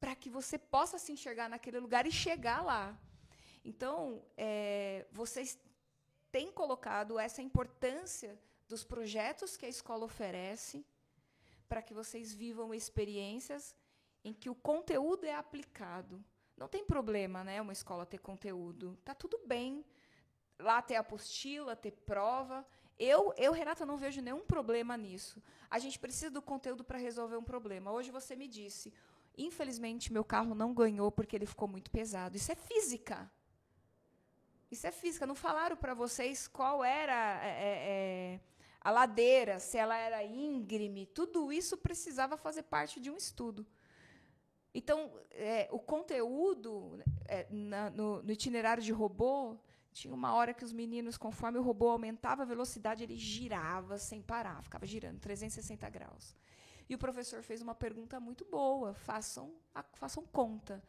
[0.00, 2.98] para que você possa se enxergar naquele lugar e chegar lá.
[3.64, 5.58] Então, é, vocês
[6.30, 10.84] têm colocado essa importância dos projetos que a escola oferece
[11.68, 13.74] para que vocês vivam experiências
[14.24, 16.22] em que o conteúdo é aplicado.
[16.56, 18.98] Não tem problema, né, uma escola ter conteúdo.
[19.04, 19.84] Tá tudo bem.
[20.58, 22.66] Lá ter apostila, ter prova.
[22.98, 25.42] Eu, eu, Renata, não vejo nenhum problema nisso.
[25.70, 27.92] A gente precisa do conteúdo para resolver um problema.
[27.92, 28.92] Hoje você me disse,
[29.36, 32.36] infelizmente meu carro não ganhou porque ele ficou muito pesado.
[32.36, 33.30] Isso é física.
[34.70, 35.26] Isso é física.
[35.26, 37.74] Não falaram para vocês qual era é, é,
[38.34, 38.40] é,
[38.80, 41.04] a ladeira, se ela era íngreme.
[41.04, 43.66] Tudo isso precisava fazer parte de um estudo.
[44.74, 49.56] Então, é, o conteúdo é, na, no, no, itinerário de robô
[49.92, 54.20] tinha uma hora que os meninos, conforme o robô aumentava a velocidade, ele girava sem
[54.20, 56.36] parar, ficava girando 360 graus.
[56.88, 60.82] E o professor fez uma pergunta muito boa: façam, a, façam conta.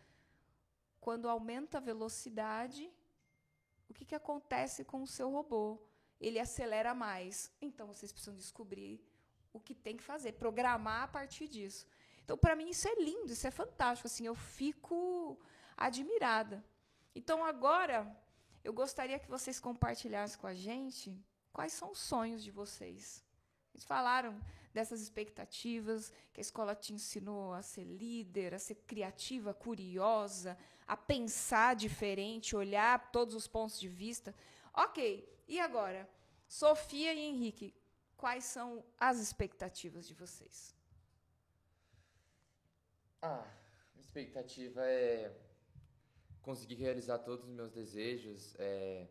[1.00, 2.92] Quando aumenta a velocidade,
[3.90, 5.80] o que, que acontece com o seu robô?
[6.20, 7.52] Ele acelera mais.
[7.62, 9.02] Então vocês precisam descobrir
[9.54, 11.88] o que tem que fazer, programar a partir disso.
[12.28, 14.06] Então, para mim, isso é lindo, isso é fantástico.
[14.06, 15.40] Assim, eu fico
[15.78, 16.62] admirada.
[17.16, 18.06] Então, agora,
[18.66, 21.18] eu gostaria que vocês compartilhassem com a gente
[21.54, 23.24] quais são os sonhos de vocês.
[23.74, 24.38] Eles falaram
[24.74, 30.98] dessas expectativas, que a escola te ensinou a ser líder, a ser criativa, curiosa, a
[30.98, 34.36] pensar diferente, olhar todos os pontos de vista.
[34.74, 36.10] Ok, e agora?
[36.46, 37.74] Sofia e Henrique,
[38.18, 40.77] quais são as expectativas de vocês?
[43.20, 43.44] Ah,
[43.96, 45.36] a expectativa é
[46.44, 49.08] conseguir realizar todos os meus desejos, é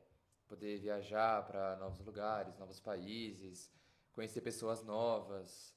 [0.46, 3.68] poder viajar para novos lugares, novos países,
[4.12, 5.74] conhecer pessoas novas.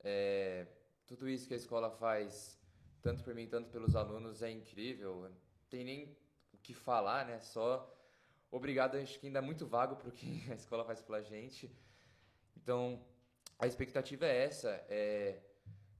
[0.00, 0.66] É,
[1.06, 2.58] tudo isso que a escola faz,
[3.00, 5.28] tanto por mim, tanto pelos alunos, é incrível.
[5.28, 5.36] Não
[5.70, 6.18] tem nem
[6.52, 7.38] o que falar, né?
[7.38, 7.88] Só
[8.50, 11.70] obrigado, acho que ainda é muito vago para o que a escola faz pela gente.
[12.56, 13.00] Então,
[13.60, 15.40] a expectativa é essa, é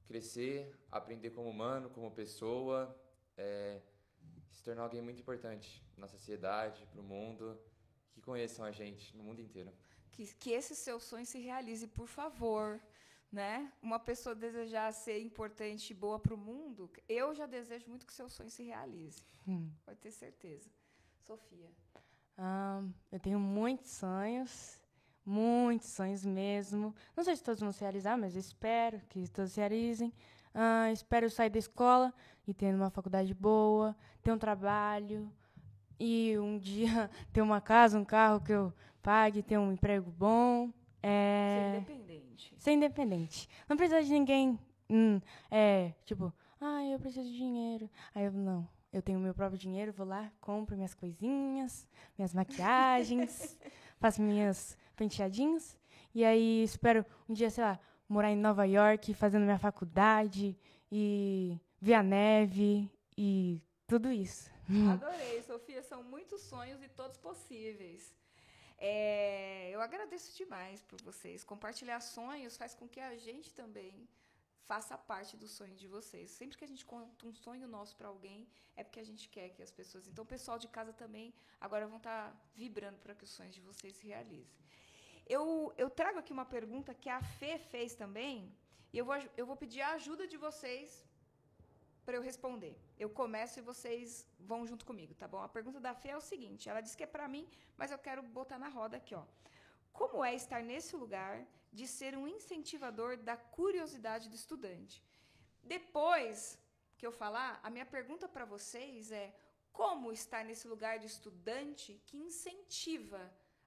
[0.05, 2.95] crescer, aprender como humano, como pessoa,
[3.37, 3.81] é,
[4.51, 7.59] se tornar alguém muito importante na sociedade, para o mundo,
[8.11, 9.73] que conheçam a gente no mundo inteiro.
[10.13, 12.81] Que, que esse seu sonho se realize, por favor.
[13.33, 13.73] Né?
[13.83, 18.13] Uma pessoa desejar ser importante e boa para o mundo, eu já desejo muito que
[18.13, 19.25] seu sonho se realize.
[19.49, 19.73] Hum.
[19.85, 20.71] Pode ter certeza.
[21.19, 21.69] Sofia.
[23.11, 24.81] eu tenho muitos sonhos
[25.25, 26.95] muitos sonhos mesmo.
[27.17, 30.13] Não sei se todos vão se realizar, mas espero que todos se realizem.
[30.55, 32.13] Uh, espero sair da escola
[32.47, 35.31] e ter uma faculdade boa, ter um trabalho
[35.99, 40.71] e um dia ter uma casa, um carro que eu pague, ter um emprego bom.
[41.03, 41.83] É...
[41.87, 42.55] Ser independente.
[42.59, 43.49] Ser independente.
[43.69, 44.59] Não precisa de ninguém.
[44.89, 47.91] Hum, é, tipo, ah, eu preciso de dinheiro.
[48.15, 53.59] Aí eu, não, eu tenho meu próprio dinheiro, vou lá, compro minhas coisinhas, minhas maquiagens,
[53.99, 55.77] faço minhas penteadinhos.
[56.15, 57.79] E aí espero um dia, sei lá,
[58.09, 60.57] morar em Nova York, fazendo minha faculdade
[60.91, 64.51] e ver a neve e tudo isso.
[64.93, 65.83] Adorei, Sofia.
[65.83, 68.15] São muitos sonhos e todos possíveis.
[68.79, 71.45] É, eu agradeço demais por vocês.
[71.45, 74.09] Compartilhar sonhos faz com que a gente também
[74.67, 76.31] faça parte do sonho de vocês.
[76.31, 79.51] Sempre que a gente conta um sonho nosso para alguém, é porque a gente quer
[79.51, 80.07] que as pessoas.
[80.09, 83.55] Então, o pessoal de casa também agora vão estar tá vibrando para que os sonhos
[83.55, 84.65] de vocês se realizem.
[85.27, 88.55] Eu, eu trago aqui uma pergunta que a Fê fez também,
[88.93, 91.05] e eu vou, eu vou pedir a ajuda de vocês
[92.05, 92.77] para eu responder.
[92.99, 95.41] Eu começo e vocês vão junto comigo, tá bom?
[95.43, 97.99] A pergunta da Fê é o seguinte: ela disse que é para mim, mas eu
[97.99, 99.25] quero botar na roda aqui, ó.
[99.93, 105.03] Como é estar nesse lugar de ser um incentivador da curiosidade do estudante?
[105.63, 106.59] Depois
[106.99, 109.35] que eu falar, a minha pergunta para vocês é:
[109.73, 113.23] como estar nesse lugar de estudante que incentiva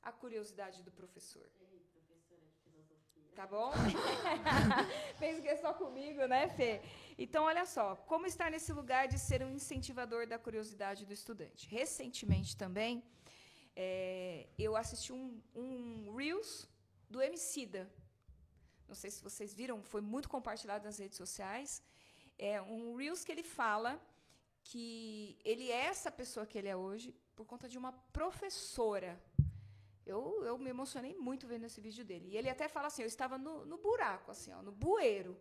[0.08, 1.46] a curiosidade do professor.
[1.70, 3.30] Ei, professora de filosofia.
[3.40, 3.72] Tá bom?
[5.20, 6.82] Penso que é só comigo, né, Fê?
[7.24, 11.68] Então, olha só, como estar nesse lugar de ser um incentivador da curiosidade do estudante?
[11.68, 13.04] Recentemente também,
[13.76, 16.70] é, eu assisti um, um Reels
[17.10, 17.82] do Emicida.
[18.88, 21.84] Não sei se vocês viram, foi muito compartilhado nas redes sociais.
[22.40, 24.02] É um Reels que ele fala
[24.64, 29.12] que ele é essa pessoa que ele é hoje por conta de uma professora
[30.08, 32.30] eu, eu me emocionei muito vendo esse vídeo dele.
[32.30, 35.38] E ele até fala assim: eu estava no, no buraco, assim, ó, no bueiro.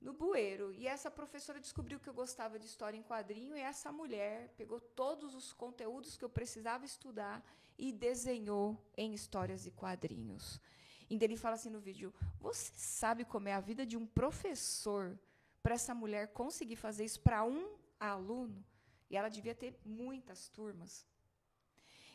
[0.00, 0.72] No bueiro.
[0.72, 4.80] E essa professora descobriu que eu gostava de história em quadrinho, e essa mulher pegou
[4.80, 7.44] todos os conteúdos que eu precisava estudar
[7.78, 10.60] e desenhou em histórias e quadrinhos.
[11.08, 15.18] E ele fala assim no vídeo: Você sabe como é a vida de um professor
[15.62, 18.64] para essa mulher conseguir fazer isso para um aluno?
[19.10, 21.06] E ela devia ter muitas turmas.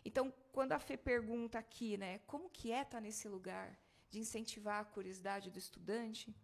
[0.04, 3.78] Então, quando a Fê pergunta aqui, né, como que é estar tá nesse lugar
[4.10, 6.36] de incentivar a curiosidade do estudante,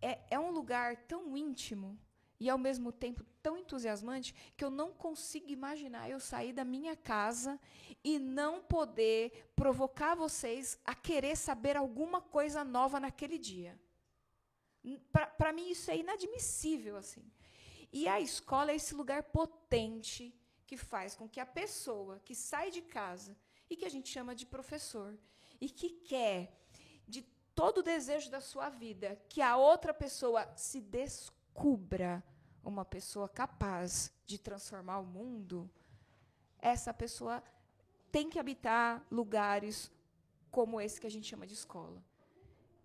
[0.00, 1.98] é, é um lugar tão íntimo
[2.38, 6.96] e ao mesmo tempo tão entusiasmante que eu não consigo imaginar eu sair da minha
[6.96, 7.60] casa
[8.02, 13.78] e não poder provocar vocês a querer saber alguma coisa nova naquele dia.
[15.36, 17.30] Para mim isso é inadmissível assim.
[17.92, 20.34] E a escola é esse lugar potente
[20.70, 23.36] que faz com que a pessoa que sai de casa
[23.68, 25.18] e que a gente chama de professor
[25.60, 26.56] e que quer
[27.08, 27.22] de
[27.56, 32.22] todo o desejo da sua vida que a outra pessoa se descubra
[32.62, 35.68] uma pessoa capaz de transformar o mundo,
[36.56, 37.42] essa pessoa
[38.12, 39.90] tem que habitar lugares
[40.52, 42.00] como esse que a gente chama de escola.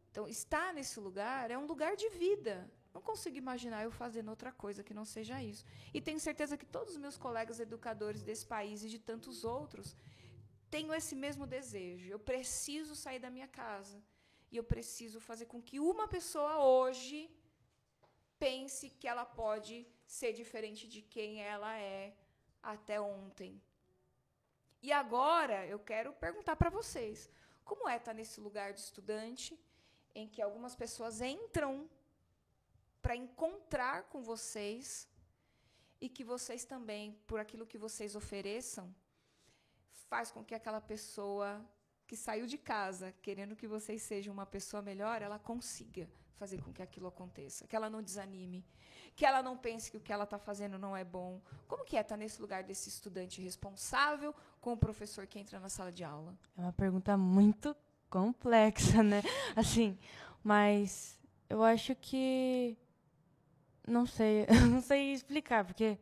[0.10, 2.68] Então, estar nesse lugar é um lugar de vida.
[2.96, 5.66] Não consigo imaginar eu fazendo outra coisa que não seja isso.
[5.94, 9.88] E tenho certeza que todos os meus colegas educadores desse país e de tantos outros
[10.76, 12.06] tenho esse mesmo desejo.
[12.10, 13.98] Eu preciso sair da minha casa.
[14.50, 17.30] E eu preciso fazer com que uma pessoa hoje
[18.40, 22.16] pense que ela pode ser diferente de quem ela é
[22.64, 23.62] até ontem.
[24.82, 27.30] E agora eu quero perguntar para vocês:
[27.66, 29.60] como é estar nesse lugar de estudante
[30.14, 31.90] em que algumas pessoas entram
[33.06, 35.08] para encontrar com vocês
[36.02, 38.92] e que vocês também, por aquilo que vocês ofereçam,
[40.10, 41.64] faz com que aquela pessoa
[42.08, 46.74] que saiu de casa querendo que vocês sejam uma pessoa melhor, ela consiga fazer com
[46.74, 48.66] que aquilo aconteça, que ela não desanime,
[49.16, 51.40] que ela não pense que o que ela está fazendo não é bom.
[51.68, 55.60] Como que é estar tá nesse lugar desse estudante responsável com o professor que entra
[55.60, 56.36] na sala de aula?
[56.58, 57.78] É uma pergunta muito
[58.10, 59.22] complexa, né?
[59.56, 59.96] Assim,
[60.44, 62.76] mas eu acho que
[63.88, 65.98] não sei, não sei explicar, porque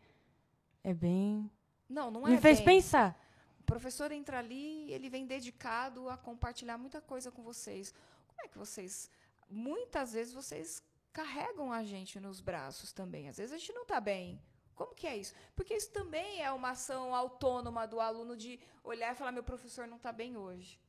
[0.84, 1.49] é bem.
[1.89, 2.31] Não, não é.
[2.31, 2.77] Me fez bem.
[2.77, 3.19] pensar.
[3.59, 7.93] O professor entra ali, ele vem dedicado a compartilhar muita coisa com vocês.
[8.27, 9.09] Como é que vocês.
[9.49, 13.29] Muitas vezes vocês carregam a gente nos braços também.
[13.29, 14.41] Às vezes a gente não está bem.
[14.75, 15.34] Como que é isso?
[15.55, 19.88] Porque isso também é uma ação autônoma do aluno de olhar e falar: meu professor
[19.88, 20.79] não está bem hoje.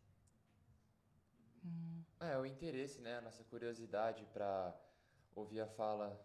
[2.21, 3.19] É, o interesse, né?
[3.19, 4.75] A nossa curiosidade para
[5.35, 6.19] ouvir a fala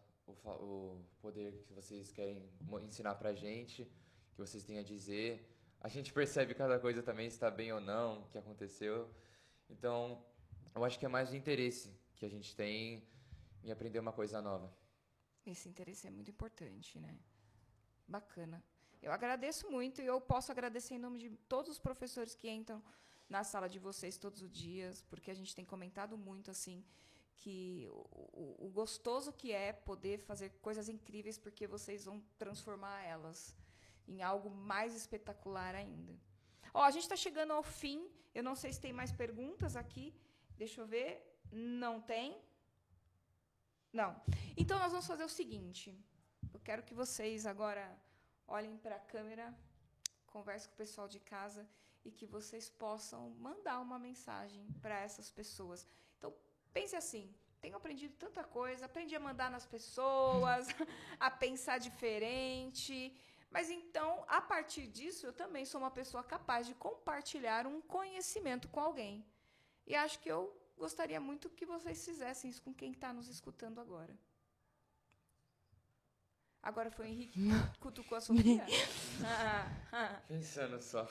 [0.45, 2.49] o, o poder que vocês querem
[2.83, 3.85] ensinar pra gente,
[4.31, 5.47] que vocês têm a dizer.
[5.81, 9.09] A gente percebe cada coisa também, se está bem ou não, o que aconteceu.
[9.69, 10.23] Então,
[10.75, 13.07] eu acho que é mais o interesse que a gente tem
[13.63, 14.73] em aprender uma coisa nova.
[15.45, 17.17] Esse interesse é muito importante, né?
[18.07, 18.63] Bacana.
[19.01, 22.83] Eu agradeço muito e eu posso agradecer em nome de todos os professores que entram
[23.29, 26.83] na sala de vocês todos os dias, porque a gente tem comentado muito assim
[27.39, 33.55] que o, o, gostoso que é poder fazer coisas incríveis porque vocês vão transformar elas
[34.07, 36.13] em algo mais espetacular ainda.
[36.73, 37.99] Ó, a gente está chegando ao fim.
[38.33, 40.13] Eu não sei se tem mais perguntas aqui.
[40.57, 41.11] Deixa eu ver.
[41.51, 42.37] Não tem?
[43.91, 44.21] Não.
[44.57, 45.97] Então nós vamos fazer o seguinte.
[46.53, 47.85] Eu quero que vocês agora
[48.47, 49.55] olhem para a câmera,
[50.27, 51.67] conversem com o pessoal de casa
[52.03, 55.85] e que vocês possam mandar uma mensagem para essas pessoas.
[56.73, 60.67] Pense assim, tenho aprendido tanta coisa, aprendi a mandar nas pessoas,
[61.19, 63.13] a pensar diferente.
[63.51, 68.67] Mas então, a partir disso, eu também sou uma pessoa capaz de compartilhar um conhecimento
[68.67, 69.25] com alguém.
[69.87, 73.81] E acho que eu gostaria muito que vocês fizessem isso com quem está nos escutando
[73.81, 74.15] agora.
[76.61, 77.49] Agora foi o Henrique que
[77.79, 78.65] cutucou a Sofia?
[80.27, 81.07] Pensando só.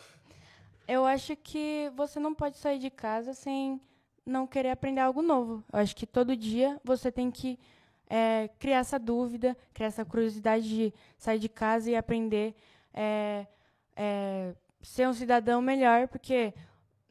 [0.87, 3.81] Eu acho que você não pode sair de casa sem
[4.29, 5.65] não querer aprender algo novo.
[5.73, 7.59] Eu acho que todo dia você tem que
[8.09, 12.55] é, criar essa dúvida, criar essa curiosidade de sair de casa e aprender
[12.93, 13.47] é,
[13.97, 16.55] é, ser um cidadão melhor, porque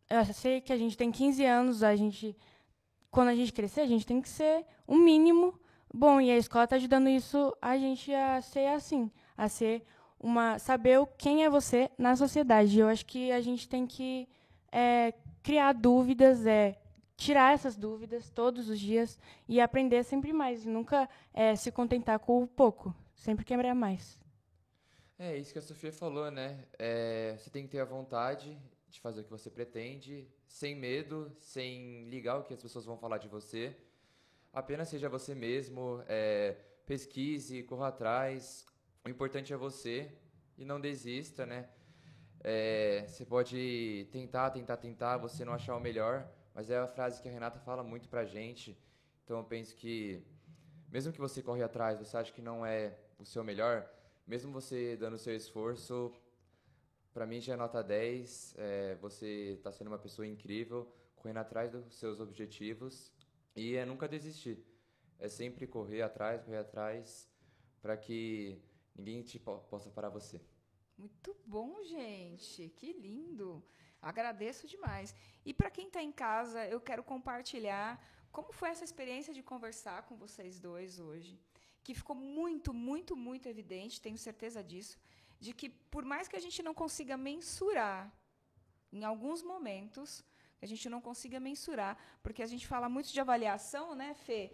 [0.10, 2.36] eu sei que a gente tem 15 anos, a gente
[3.10, 5.60] quando a gente crescer, a gente tem que ser um mínimo
[5.94, 9.84] bom e a escola está ajudando isso a gente a ser assim, a ser
[10.20, 12.80] uma saber quem é você na sociedade.
[12.80, 14.28] Eu acho que a gente tem que
[14.72, 16.78] é, criar dúvidas, é
[17.18, 22.20] tirar essas dúvidas todos os dias e aprender sempre mais, e nunca é, se contentar
[22.20, 24.22] com o pouco, sempre quebrar mais.
[25.20, 26.64] É isso que a Sofia falou, né?
[26.78, 28.56] É, você tem que ter a vontade
[28.88, 32.98] de fazer o que você pretende, sem medo, sem ligar o que as pessoas vão
[32.98, 33.76] falar de você.
[34.54, 36.56] Apenas seja você mesmo, é,
[36.86, 38.64] pesquise, corra atrás.
[39.04, 40.12] O importante é você
[40.56, 41.68] e não desista, né?
[42.44, 47.22] É, você pode tentar, tentar, tentar, você não achar o melhor, mas é a frase
[47.22, 48.76] que a Renata fala muito pra gente.
[49.24, 50.24] Então eu penso que,
[50.90, 53.88] mesmo que você corre atrás, você acha que não é o seu melhor,
[54.26, 56.12] mesmo você dando o seu esforço,
[57.14, 58.56] para mim já é nota 10.
[58.58, 63.14] É, você está sendo uma pessoa incrível, correndo atrás dos seus objetivos.
[63.56, 64.66] E é nunca desistir.
[65.20, 67.30] É sempre correr atrás, correr atrás,
[67.84, 68.60] para que
[68.96, 70.42] ninguém te po possa parar você.
[70.98, 72.70] Muito bom, gente.
[72.70, 73.64] Que lindo.
[74.02, 75.16] Agradeço demais.
[75.46, 78.00] E para quem está em casa, eu quero compartilhar
[78.32, 81.40] como foi essa experiência de conversar com vocês dois hoje,
[81.84, 84.98] que ficou muito, muito, muito evidente, tenho certeza disso,
[85.40, 88.12] de que, por mais que a gente não consiga mensurar,
[88.92, 90.24] em alguns momentos,
[90.62, 94.52] a gente não consiga mensurar, porque a gente fala muito de avaliação, né, Fê?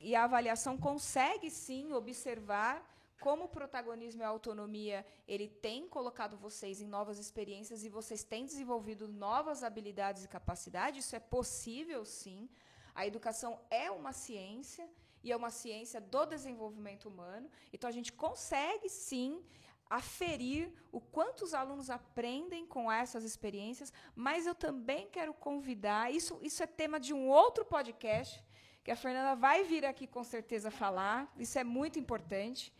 [0.00, 2.74] E a avaliação consegue sim observar
[3.20, 8.24] como o protagonismo e a autonomia ele tem colocado vocês em novas experiências e vocês
[8.24, 11.04] têm desenvolvido novas habilidades e capacidades.
[11.04, 12.48] Isso é possível, sim.
[12.94, 14.88] A educação é uma ciência
[15.22, 17.48] e é uma ciência do desenvolvimento humano.
[17.72, 19.44] Então a gente consegue sim
[19.88, 26.38] aferir o quanto os alunos aprendem com essas experiências, mas eu também quero convidar, isso,
[26.40, 28.42] isso é tema de um outro podcast,
[28.84, 32.72] que a Fernanda vai vir aqui com certeza falar, isso é muito importante.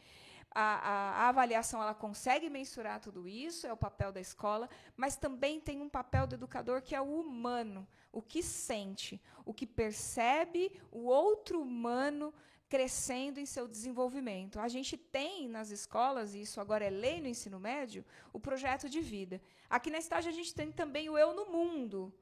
[0.53, 5.16] A, a, a, avaliação ela consegue mensurar tudo isso, é o papel da escola, mas
[5.16, 9.66] também tem um papel do educador que é o humano, o que sente, o que
[9.66, 12.34] percebe o outro humano
[12.68, 14.61] crescendo em seu desenvolvimento.
[14.61, 18.88] A gente tem nas escolas, e isso agora é lei no ensino médio, o projeto
[18.88, 19.40] de vida.
[19.68, 22.14] Aqui na estágio a gente tem também o Eu no Mundo,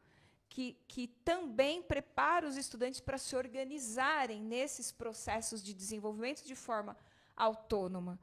[0.49, 6.97] que, que também prepara os estudantes para se organizarem nesses processos de desenvolvimento de forma
[7.39, 8.19] autônoma.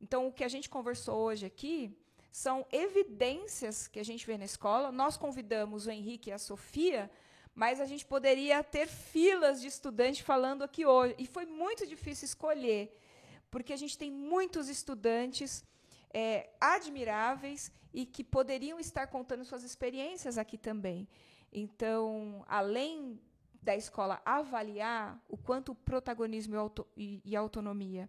[0.00, 1.96] Então, o que a gente conversou hoje aqui
[2.30, 4.92] são evidências que a gente vê na escola.
[4.92, 7.10] Nós convidamos o Henrique e a Sofia
[7.58, 11.16] mas a gente poderia ter filas de estudantes falando aqui hoje.
[11.18, 12.96] E foi muito difícil escolher,
[13.50, 15.64] porque a gente tem muitos estudantes
[16.14, 21.08] é, admiráveis e que poderiam estar contando suas experiências aqui também.
[21.52, 23.20] Então, além
[23.60, 28.08] da escola avaliar o quanto protagonismo e, auto e autonomia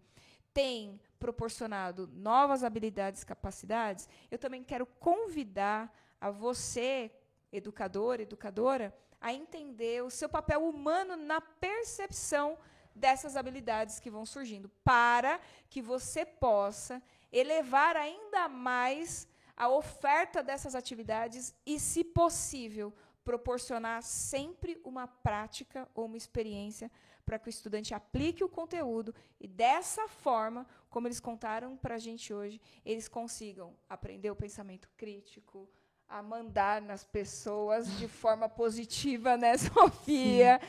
[0.53, 7.11] tem proporcionado novas habilidades e capacidades, eu também quero convidar a você,
[7.51, 12.57] educador, educadora, a entender o seu papel humano na percepção
[12.95, 15.39] dessas habilidades que vão surgindo, para
[15.69, 22.93] que você possa elevar ainda mais a oferta dessas atividades e, se possível,
[23.23, 26.89] proporcionar sempre uma prática ou uma experiência
[27.29, 31.99] para que o estudante aplique o conteúdo e, dessa forma, como eles contaram para a
[31.99, 35.69] gente hoje, eles consigam aprender o pensamento crítico,
[36.07, 40.59] a mandar nas pessoas de forma positiva, né, Sofia?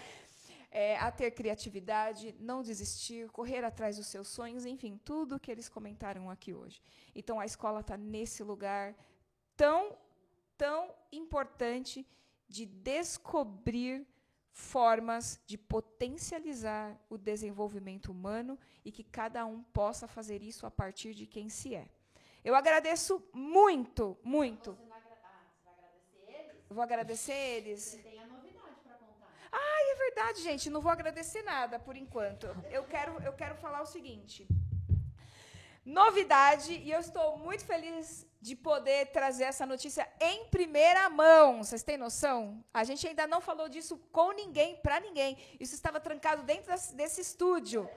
[0.71, 5.67] É, a ter criatividade, não desistir, correr atrás dos seus sonhos, enfim, tudo que eles
[5.67, 6.83] comentaram aqui hoje.
[7.15, 8.95] Então, a escola está nesse lugar
[9.57, 9.97] tão,
[10.59, 12.07] tão importante
[12.47, 14.07] de descobrir
[14.53, 21.15] formas de potencializar o desenvolvimento humano e que cada um possa fazer isso a partir
[21.15, 21.89] de quem se é.
[22.45, 24.77] Eu agradeço muito, muito
[26.71, 27.81] Vou agradecer eles.
[27.81, 29.27] Você tem a novidade para contar.
[29.51, 30.71] Ah, é verdade, gente.
[30.71, 32.47] Não vou agradecer nada por enquanto.
[32.71, 34.47] Eu quero, eu quero falar o seguinte.
[35.85, 41.65] Novidade, e eu estou muito feliz de poder trazer essa notícia em primeira mão.
[41.65, 42.63] Vocês têm noção?
[42.73, 45.39] A gente ainda não falou disso com ninguém, para ninguém.
[45.59, 47.89] Isso estava trancado dentro desse estúdio.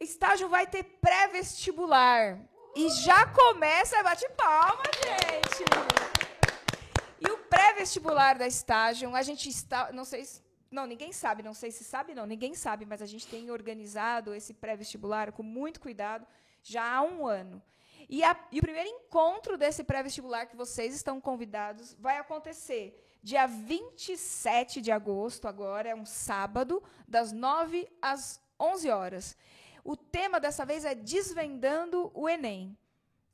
[0.00, 2.40] Estágio vai ter pré-vestibular.
[2.74, 4.02] E já começa.
[4.02, 5.64] Bate palma, gente!
[7.20, 10.26] E o pré-vestibular da estágio, a gente está, não sei,
[10.70, 14.34] não, ninguém sabe, não sei se sabe, não, ninguém sabe, mas a gente tem organizado
[14.34, 16.26] esse pré-vestibular com muito cuidado
[16.64, 17.62] já há um ano.
[18.08, 23.46] E, a, e o primeiro encontro desse pré-vestibular que vocês estão convidados vai acontecer dia
[23.46, 29.36] 27 de agosto, agora é um sábado, das 9 às 11 horas.
[29.82, 32.76] O tema dessa vez é Desvendando o Enem.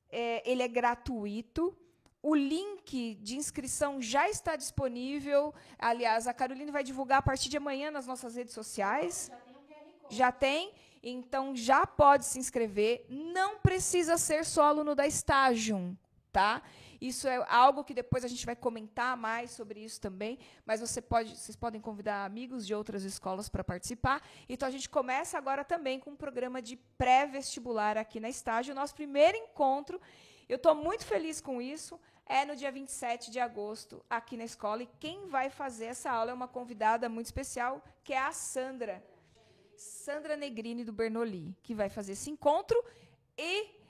[0.08, 1.76] É, ele é gratuito.
[2.22, 5.52] O link de inscrição já está disponível.
[5.76, 9.28] Aliás, a Caroline vai divulgar a partir de amanhã nas nossas redes sociais.
[9.28, 10.10] Já tem um.
[10.10, 10.72] Já tem?
[11.02, 13.06] Então já pode se inscrever.
[13.08, 15.96] Não precisa ser só aluno da Estágio,
[16.32, 16.62] tá?
[17.00, 21.00] Isso é algo que depois a gente vai comentar mais sobre isso também, mas você
[21.00, 24.22] pode, vocês podem convidar amigos de outras escolas para participar.
[24.46, 28.94] Então a gente começa agora também com um programa de pré-vestibular aqui na Estágio, nosso
[28.94, 29.98] primeiro encontro.
[30.46, 31.98] Eu estou muito feliz com isso
[32.30, 34.84] é no dia 27 de agosto, aqui na escola.
[34.84, 39.02] E quem vai fazer essa aula é uma convidada muito especial, que é a Sandra.
[39.80, 42.82] Sandra Negrini, do Bernoli, que vai fazer esse encontro.
[43.36, 43.80] E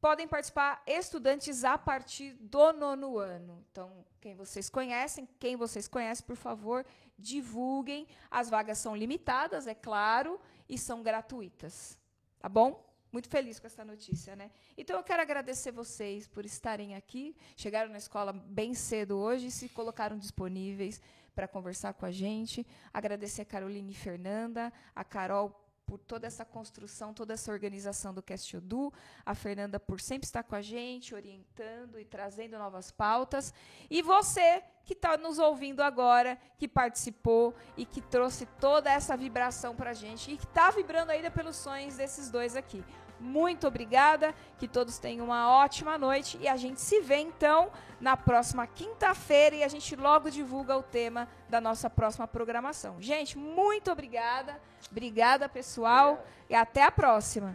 [0.00, 3.64] podem participar estudantes a partir do nono ano.
[3.70, 6.84] Então, quem vocês conhecem, quem vocês conhecem, por favor,
[7.16, 8.08] divulguem.
[8.28, 11.96] As vagas são limitadas, é claro, e são gratuitas.
[12.40, 12.84] Tá bom?
[13.12, 14.50] muito feliz com essa notícia, né?
[14.76, 19.50] Então eu quero agradecer vocês por estarem aqui, chegaram na escola bem cedo hoje e
[19.50, 21.00] se colocaram disponíveis
[21.36, 22.66] para conversar com a gente.
[22.92, 28.20] Agradecer a Caroline e Fernanda, a Carol por toda essa construção, toda essa organização do
[28.20, 28.92] Cast Odu,
[29.24, 33.54] a Fernanda por sempre estar com a gente, orientando e trazendo novas pautas,
[33.88, 39.76] e você que está nos ouvindo agora, que participou e que trouxe toda essa vibração
[39.76, 42.84] para a gente e que está vibrando ainda pelos sonhos desses dois aqui.
[43.18, 48.16] Muito obrigada, que todos tenham uma ótima noite e a gente se vê então na
[48.16, 53.00] próxima quinta-feira e a gente logo divulga o tema da nossa próxima programação.
[53.00, 54.60] Gente, muito obrigada.
[54.90, 57.54] Obrigada, pessoal, e até a próxima.